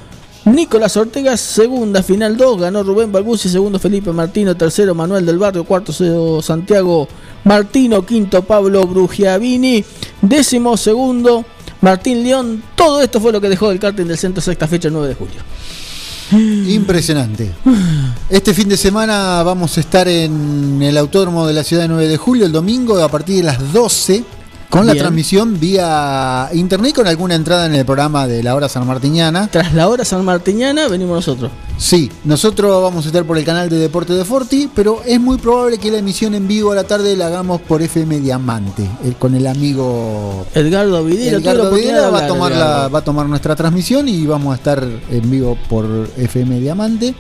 Nicolás 0.47 0.97
Ortega, 0.97 1.37
segunda 1.37 2.03
final 2.03 2.37
2, 2.37 2.61
ganó 2.63 2.83
Rubén 2.83 3.13
Balbuzzi, 3.13 3.51
segundo 3.51 3.79
Felipe 3.79 4.11
Martino, 4.11 4.57
tercero 4.57 4.95
Manuel 4.95 5.27
del 5.27 5.39
Barrio, 5.39 5.65
cuarto 5.65 5.93
Santiago 6.41 7.07
Martino, 7.45 8.07
quinto 8.07 8.43
Pablo 8.43 8.87
Brugiavini, 8.87 9.85
décimo 10.23 10.79
segundo 10.79 11.45
Martín 11.83 12.23
León. 12.23 12.63
Todo 12.75 13.03
esto 13.03 13.21
fue 13.21 13.33
lo 13.33 13.41
que 13.41 13.51
dejó 13.51 13.71
el 13.71 13.79
karting 13.79 14.07
del 14.07 14.17
centro 14.17 14.41
sexta 14.41 14.67
fecha, 14.67 14.89
el 14.89 14.95
9 14.95 15.09
de 15.09 15.15
julio. 15.15 15.56
Impresionante. 16.33 17.53
Este 18.29 18.55
fin 18.55 18.69
de 18.69 18.77
semana 18.77 19.43
vamos 19.43 19.77
a 19.77 19.81
estar 19.81 20.09
en 20.09 20.83
el 20.83 20.97
Autódromo 20.97 21.47
de 21.47 21.53
la 21.53 21.63
ciudad 21.63 21.83
de 21.83 21.89
9 21.89 22.09
de 22.09 22.17
julio, 22.17 22.47
el 22.47 22.53
domingo, 22.53 22.99
a 22.99 23.09
partir 23.09 23.37
de 23.37 23.43
las 23.45 23.73
12, 23.73 24.25
con 24.71 24.87
la 24.87 24.95
transmisión 24.95 25.59
vía 25.59 26.49
internet 26.53 26.95
con 26.95 27.07
alguna 27.07 27.35
entrada 27.35 27.67
en 27.67 27.75
el 27.75 27.85
programa 27.85 28.27
de 28.27 28.43
la 28.43 28.55
hora 28.55 28.69
sanmartiniana. 28.69 29.49
Tras 29.49 29.73
la 29.75 29.89
hora 29.89 30.05
sanmartiniana 30.05 30.89
venimos 30.89 31.17
nosotros. 31.17 31.51
Sí, 31.79 32.11
nosotros 32.25 32.83
vamos 32.83 33.05
a 33.05 33.09
estar 33.09 33.25
por 33.25 33.37
el 33.39 33.45
canal 33.45 33.69
de 33.69 33.77
Deporte 33.77 34.13
de 34.15 34.25
Forti, 34.25 34.69
pero 34.75 35.03
es 35.05 35.21
muy 35.21 35.37
probable 35.39 35.79
que 35.79 35.91
la 35.91 35.99
emisión 35.99 36.35
en 36.35 36.49
vivo 36.49 36.73
a 36.73 36.75
la 36.75 36.85
tarde 36.85 37.17
la 37.17 37.27
hagamos 37.27 37.61
por 37.61 37.83
FM 37.83 38.21
Diamante, 38.21 38.89
el- 39.05 39.17
con 39.17 39.35
el 39.35 39.47
amigo 39.47 40.47
Edgardo 40.55 41.05
Videla, 41.05 41.39
Edgardo 41.39 41.71
Videla 41.71 41.93
de 41.93 42.01
va 42.01 42.05
a 42.07 42.09
hablar, 42.09 42.29
tomar 42.29 42.53
Edgardo. 42.53 42.83
la, 42.83 42.89
va 42.89 42.99
a 42.99 43.05
tomar 43.05 43.27
nuestra 43.27 43.55
transmisión 43.57 44.09
y 44.09 44.27
vamos 44.27 44.53
a 44.53 44.57
estar 44.57 44.83
en 45.11 45.31
vivo 45.31 45.57
por 45.69 45.87
FM 46.17 46.61
Diamante. 46.61 47.15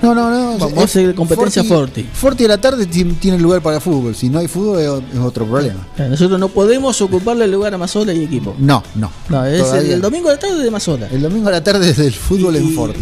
No, 0.00 0.14
no, 0.14 0.30
no. 0.30 0.58
Vamos 0.58 0.94
es- 0.96 1.08
a 1.08 1.14
competencia 1.14 1.64
Forti. 1.64 2.06
Forti 2.12 2.44
a 2.44 2.48
la 2.48 2.58
tarde 2.58 2.86
ti- 2.86 3.04
tiene 3.04 3.38
lugar 3.38 3.60
para 3.60 3.80
fútbol. 3.80 4.14
Si 4.14 4.28
no 4.28 4.38
hay 4.38 4.46
fútbol 4.48 4.78
es, 4.80 5.18
otro 5.18 5.44
problema. 5.46 5.86
Eh, 5.96 6.06
Nosotros 6.08 6.38
no 6.38 6.48
podemos 6.48 7.00
ocuparle 7.02 7.44
el 7.46 7.50
lugar 7.52 7.74
a 7.74 7.78
Mazola 7.78 8.12
y 8.12 8.22
equipo. 8.24 8.54
No, 8.58 8.82
no. 8.94 9.10
No, 9.28 9.44
es 9.44 9.72
el, 9.72 9.90
el 9.92 10.00
domingo 10.00 10.28
de 10.28 10.34
la 10.36 10.40
tarde 10.40 10.62
de 10.62 10.70
Mazola. 10.70 11.08
El 11.10 11.22
domingo 11.22 11.48
a 11.48 11.52
la 11.52 11.64
tarde 11.64 11.90
es 11.90 11.96
del 11.96 12.12
fútbol 12.14 12.56
en 12.56 12.74
Forti. 12.74 13.00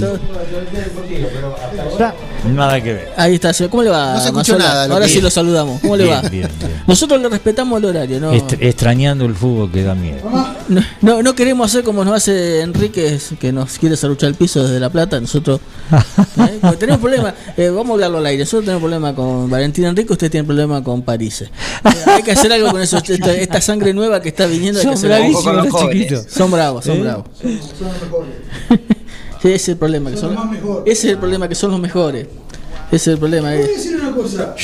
Nada 2.55 2.81
que 2.83 2.93
ver. 2.93 3.13
Ahí 3.17 3.35
está. 3.35 3.53
¿cómo 3.69 3.83
le 3.83 3.91
va? 3.91 4.15
No 4.15 4.21
se 4.21 4.27
escuchó 4.27 4.53
Mazola? 4.53 4.65
nada, 4.65 4.87
lo 4.89 4.95
Ahora 4.95 5.07
que- 5.07 5.13
sí 5.13 5.21
lo 5.21 5.31
saludamos. 5.31 5.81
¿Cómo 5.81 5.97
le 5.97 6.07
va? 6.07 6.21
bien, 6.23 6.49
bien. 6.61 6.83
Nosotros 6.87 7.21
le 7.21 7.29
respetamos 7.29 7.79
el 7.79 7.85
horario, 7.87 8.21
¿no? 8.21 8.33
Est- 8.33 8.55
extrañando 8.61 9.25
el 9.25 9.35
fútbol 9.35 9.71
que 9.71 9.83
da 9.83 9.95
miedo. 9.95 10.21
No, 10.69 10.81
no, 11.03 11.23
no 11.23 11.35
queremos 11.35 11.71
hacer 11.71 11.85
como 11.85 12.05
nos 12.05 12.15
hace 12.17 12.61
Enrique, 12.61 13.19
que 13.41 13.53
nos 13.53 13.79
quiere 13.79 13.97
saluchar 13.97 14.29
el 14.29 14.35
piso 14.35 14.63
desde 14.63 14.79
La 14.81 14.91
Plata. 14.91 15.21
Nosotros 15.21 15.61
¿eh? 16.39 16.59
Tenemos 16.87 17.01
problemas, 17.01 17.35
eh, 17.57 17.69
vamos 17.69 17.91
a 17.91 17.93
hablarlo 17.95 18.19
al 18.19 18.27
aire. 18.27 18.45
Nosotros 18.45 18.65
tenemos 18.65 18.81
problemas 18.81 19.15
con 19.15 19.51
Valentín 19.51 19.87
Enrique, 19.87 20.13
usted 20.13 20.31
tiene 20.31 20.47
problemas 20.47 20.83
con 20.83 21.03
París. 21.03 21.43
Eh, 21.43 21.49
hay 22.07 22.23
que 22.23 22.31
hacer 22.31 22.53
algo 22.53 22.71
con 22.71 22.81
eso. 22.81 22.99
Esta, 22.99 23.33
esta 23.33 23.61
sangre 23.61 23.93
nueva 23.93 24.23
que 24.23 24.29
está 24.29 24.47
viniendo. 24.47 24.79
hay 24.79 24.87
que 24.87 24.97
Son 24.97 24.99
hacer 24.99 25.13
algo. 25.13 25.43
bravísimos 25.43 25.73
los 25.73 25.91
chiquitos. 25.93 26.27
Son 26.33 26.49
bravos, 26.51 26.85
son 26.85 26.99
¿Eh? 26.99 27.01
bravos. 27.01 27.27
Sí, 29.43 29.49
ese 29.49 29.55
es 29.55 29.69
el 29.71 29.77
problema. 29.77 30.11
Que 30.13 30.17
son, 30.17 30.37
ese 30.87 31.09
es 31.09 31.13
el 31.13 31.19
problema, 31.19 31.49
que 31.49 31.55
son 31.57 31.73
los 31.73 31.81
mejores. 31.81 32.29
Ese 32.89 32.97
es 32.97 33.07
el 33.09 33.19
problema. 33.19 33.51
una 33.51 34.13
cosa. 34.13 34.55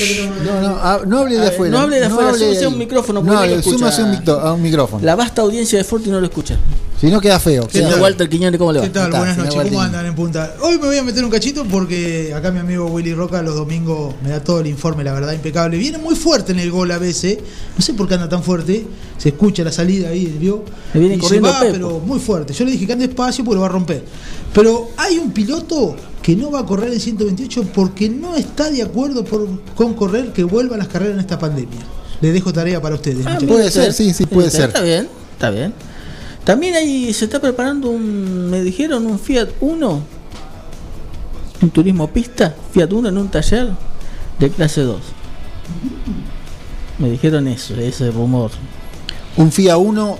No, 0.45 0.61
no, 0.61 0.77
ah, 0.81 1.01
no 1.07 1.19
hable 1.19 1.37
de 1.39 1.47
A 1.47 1.49
afuera. 1.49 1.73
no 1.73 1.79
hable 1.81 1.99
de 1.99 2.07
afuera, 2.07 2.33
súmase 2.35 2.59
ahí. 2.59 2.65
a 2.65 2.69
un 2.69 2.79
micrófono, 2.79 3.21
porque 3.21 3.35
No, 3.35 3.41
hable, 3.41 3.63
súmase 3.63 4.03
a 4.03 4.05
un, 4.05 4.11
micro- 4.13 4.41
a 4.41 4.53
un 4.55 4.63
micrófono. 4.63 5.05
La 5.05 5.17
vasta 5.17 5.43
audiencia 5.43 5.77
de 5.79 5.85
Forti 5.85 6.09
no 6.11 6.21
lo 6.21 6.27
escucha. 6.27 6.57
Si 7.01 7.11
no 7.11 7.21
queda 7.21 7.41
feo. 7.41 7.69
Señor 7.69 7.95
queda- 7.95 8.01
Walter 8.03 8.29
Quiñones, 8.29 8.59
¿cómo 8.59 8.73
le 8.73 8.79
va? 8.79 8.85
¿Qué 8.85 8.91
tal? 8.93 9.11
Buenas 9.11 9.37
noches. 9.37 9.55
¿Cómo 9.65 9.81
andan 9.81 10.07
en 10.07 10.15
punta? 10.15 10.55
Hoy 10.61 10.79
me 10.79 10.87
voy 10.87 10.97
a 10.99 11.03
meter 11.03 11.25
un 11.25 11.31
cachito 11.31 11.65
porque 11.65 12.33
acá 12.33 12.53
mi 12.53 12.61
amigo 12.61 12.87
Willy 12.87 13.13
Roca 13.13 13.43
los 13.43 13.57
domingos 13.57 14.15
me 14.23 14.31
da 14.31 14.39
todo 14.43 14.61
el 14.61 14.69
informe, 14.69 15.03
la 15.03 15.13
verdad, 15.13 15.33
impecable. 15.33 15.77
Viene 15.77 15.99
muy 15.99 16.15
fuerte 16.15 16.53
en 16.53 16.61
el 16.61 16.71
gol 16.71 16.93
a 16.93 16.99
veces. 16.99 17.39
No 17.77 17.83
sé 17.85 17.95
por 17.95 18.07
qué 18.07 18.15
anda 18.15 18.29
tan 18.29 18.45
fuerte. 18.45 18.87
Se 19.19 19.31
escucha 19.31 19.65
la 19.65 19.73
salida 19.73 20.11
ahí, 20.11 20.27
¿vio? 20.39 20.65
Le 20.95 21.01
viene 21.01 21.15
Y 21.17 21.19
se 21.19 21.23
corriendo 21.23 21.49
va, 21.49 21.59
pero 21.61 21.99
muy 21.99 22.21
fuerte. 22.21 22.53
Yo 22.53 22.65
le 22.65 22.71
dije 22.71 22.87
que 22.87 22.93
ande 22.93 23.09
despacio 23.09 23.45
porque 23.45 23.57
lo 23.57 23.63
va 23.63 23.67
a 23.67 23.71
romper. 23.71 24.05
Pero 24.55 24.91
hay 24.97 25.19
un 25.19 25.33
piloto 25.33 25.97
que 26.23 26.37
no 26.37 26.51
va 26.51 26.61
a 26.61 26.67
correr 26.67 26.93
en 26.93 27.01
128 27.01 27.65
porque 27.75 28.09
no 28.09 28.35
está 28.37 28.71
de 28.71 28.83
acuerdo 28.83 29.25
por- 29.25 29.49
con 29.75 29.95
correr 29.95 30.33
que 30.33 30.45
vuelvan 30.45 30.79
las 30.79 30.89
carreras 30.89 31.15
en 31.15 31.21
esta 31.21 31.39
pandemia. 31.39 31.81
Le 32.21 32.31
dejo 32.33 32.53
tarea 32.53 32.81
para 32.81 32.95
ustedes. 32.95 33.27
Ah. 33.27 33.39
Puede 33.47 33.71
ser, 33.71 33.93
sí, 33.93 34.15
sí, 34.15 34.27
puede 34.27 34.51
ser. 34.51 34.69
Está 34.69 34.81
bien, 34.83 35.09
está 35.33 35.51
bien. 35.51 35.75
También 36.45 36.75
ahí 36.75 37.13
se 37.13 37.25
está 37.25 37.41
preparando 37.41 37.91
un, 37.91 38.49
me 38.51 38.63
dijeron, 38.63 39.07
un 39.07 39.19
Fiat 39.19 39.49
Uno, 39.61 40.01
un 41.61 41.71
turismo 41.71 42.09
pista, 42.09 42.55
Fiat 42.73 42.93
Uno 42.93 43.09
en 43.09 43.19
un 43.19 43.29
taller 43.29 43.71
de 44.39 44.51
clase 44.51 44.83
2. 44.83 45.01
Me 46.99 47.11
dijeron 47.11 47.49
eso, 47.49 47.75
ese 47.75 48.11
rumor. 48.11 48.51
Un 49.37 49.51
FIA 49.51 49.77
1 49.77 50.19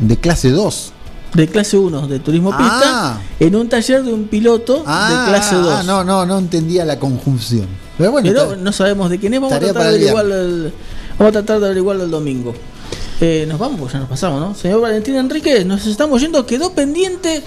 de 0.00 0.16
clase 0.16 0.50
2. 0.50 0.92
De 1.34 1.46
clase 1.46 1.76
1 1.76 2.08
de 2.08 2.18
turismo 2.20 2.50
Ah. 2.54 2.58
pista 2.58 3.20
en 3.46 3.54
un 3.54 3.68
taller 3.68 4.02
de 4.02 4.12
un 4.12 4.24
piloto 4.28 4.82
Ah, 4.86 5.24
de 5.26 5.30
clase 5.32 5.54
2. 5.56 5.72
ah, 5.72 5.82
no, 5.82 6.02
no, 6.04 6.24
no 6.24 6.38
entendía 6.38 6.84
la 6.84 6.98
conjunción. 6.98 7.66
Pero 7.98 8.12
bueno, 8.12 8.28
Pero 8.28 8.56
no 8.56 8.72
sabemos 8.72 9.10
de 9.10 9.18
quién 9.18 9.34
es, 9.34 9.40
vamos 9.40 9.54
a 9.56 9.60
tratar 9.60 9.82
de 9.82 9.88
averiguarlo 9.88 10.34
el, 10.40 10.72
vamos 11.18 11.28
a 11.30 11.32
tratar 11.32 11.60
de 11.60 11.66
averiguarlo 11.66 12.04
el 12.04 12.10
domingo. 12.10 12.54
Eh, 13.20 13.44
nos 13.48 13.58
vamos 13.58 13.78
porque 13.80 13.94
ya 13.94 13.98
nos 14.00 14.08
pasamos, 14.08 14.40
¿no? 14.40 14.54
Señor 14.54 14.80
Valentín 14.80 15.16
Enrique, 15.16 15.64
nos 15.64 15.84
estamos 15.86 16.20
yendo, 16.20 16.46
quedó 16.46 16.72
pendiente 16.72 17.42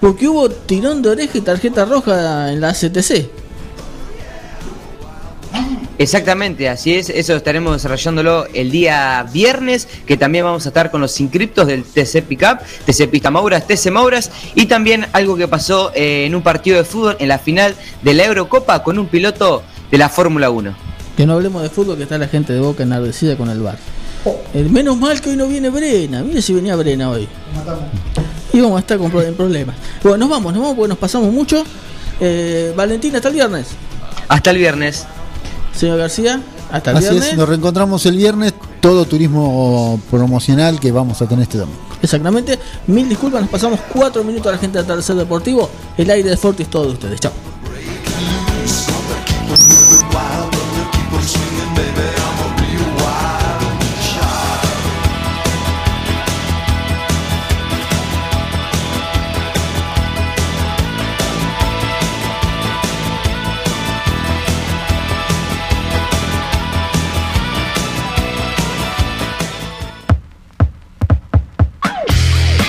porque 0.00 0.28
hubo 0.28 0.48
tirón 0.50 1.02
de 1.02 1.08
oreja 1.10 1.38
y 1.38 1.40
tarjeta 1.40 1.84
roja 1.86 2.52
en 2.52 2.60
la 2.60 2.72
CTC. 2.74 3.28
Exactamente, 6.00 6.66
así 6.70 6.94
es, 6.94 7.10
eso 7.10 7.36
estaremos 7.36 7.74
desarrollándolo 7.74 8.46
el 8.54 8.70
día 8.70 9.22
viernes, 9.34 9.86
que 10.06 10.16
también 10.16 10.46
vamos 10.46 10.64
a 10.64 10.70
estar 10.70 10.90
con 10.90 11.02
los 11.02 11.20
inscriptos 11.20 11.66
del 11.66 11.84
TC 11.84 12.22
Pickup, 12.22 12.60
TC 12.86 13.06
Pista 13.10 13.30
Mauras, 13.30 13.66
TC 13.66 13.90
Mauras, 13.90 14.30
y 14.54 14.64
también 14.64 15.04
algo 15.12 15.36
que 15.36 15.46
pasó 15.46 15.92
eh, 15.94 16.24
en 16.24 16.34
un 16.34 16.40
partido 16.40 16.78
de 16.78 16.84
fútbol 16.84 17.18
en 17.18 17.28
la 17.28 17.38
final 17.38 17.74
de 18.00 18.14
la 18.14 18.24
Eurocopa 18.24 18.82
con 18.82 18.98
un 18.98 19.08
piloto 19.08 19.62
de 19.90 19.98
la 19.98 20.08
Fórmula 20.08 20.48
1. 20.48 20.74
Que 21.18 21.26
no 21.26 21.34
hablemos 21.34 21.62
de 21.62 21.68
fútbol, 21.68 21.98
que 21.98 22.04
está 22.04 22.16
la 22.16 22.28
gente 22.28 22.54
de 22.54 22.60
Boca 22.60 22.82
enardecida 22.82 23.36
con 23.36 23.50
el 23.50 23.60
bar. 23.60 23.76
Eh, 24.54 24.66
menos 24.70 24.96
mal 24.96 25.20
que 25.20 25.28
hoy 25.28 25.36
no 25.36 25.48
viene 25.48 25.68
Brena. 25.68 26.22
Mire 26.22 26.40
si 26.40 26.54
venía 26.54 26.76
Brena 26.76 27.10
hoy. 27.10 27.28
Y 28.54 28.60
vamos 28.62 28.78
a 28.78 28.80
estar 28.80 28.96
con 28.96 29.10
problemas. 29.10 29.76
Bueno, 30.02 30.16
nos 30.16 30.30
vamos, 30.30 30.54
nos 30.54 30.62
vamos 30.62 30.76
porque 30.78 30.88
nos 30.88 30.98
pasamos 30.98 31.30
mucho. 31.30 31.62
Eh, 32.20 32.72
Valentín, 32.74 33.14
hasta 33.14 33.28
el 33.28 33.34
viernes. 33.34 33.66
Hasta 34.28 34.50
el 34.50 34.56
viernes. 34.56 35.06
Señor 35.74 35.98
García, 35.98 36.40
hasta 36.70 36.90
el 36.90 36.96
Así 36.98 37.08
viernes. 37.10 37.30
es, 37.30 37.36
nos 37.36 37.48
reencontramos 37.48 38.04
el 38.06 38.16
viernes, 38.16 38.54
todo 38.80 39.04
turismo 39.04 40.00
promocional 40.10 40.78
que 40.78 40.92
vamos 40.92 41.20
a 41.22 41.26
tener 41.26 41.42
este 41.44 41.58
domingo. 41.58 41.78
Exactamente. 42.02 42.58
Mil 42.86 43.08
disculpas, 43.08 43.42
nos 43.42 43.50
pasamos 43.50 43.80
cuatro 43.92 44.24
minutos 44.24 44.48
a 44.48 44.52
la 44.52 44.58
gente 44.58 44.78
de 44.78 44.84
Tercer 44.84 45.16
Deportivo. 45.16 45.68
El 45.96 46.10
aire 46.10 46.30
de 46.30 46.36
Forti 46.36 46.62
es 46.62 46.70
todo 46.70 46.86
de 46.86 46.92
ustedes. 46.92 47.20
Chao. 47.20 47.32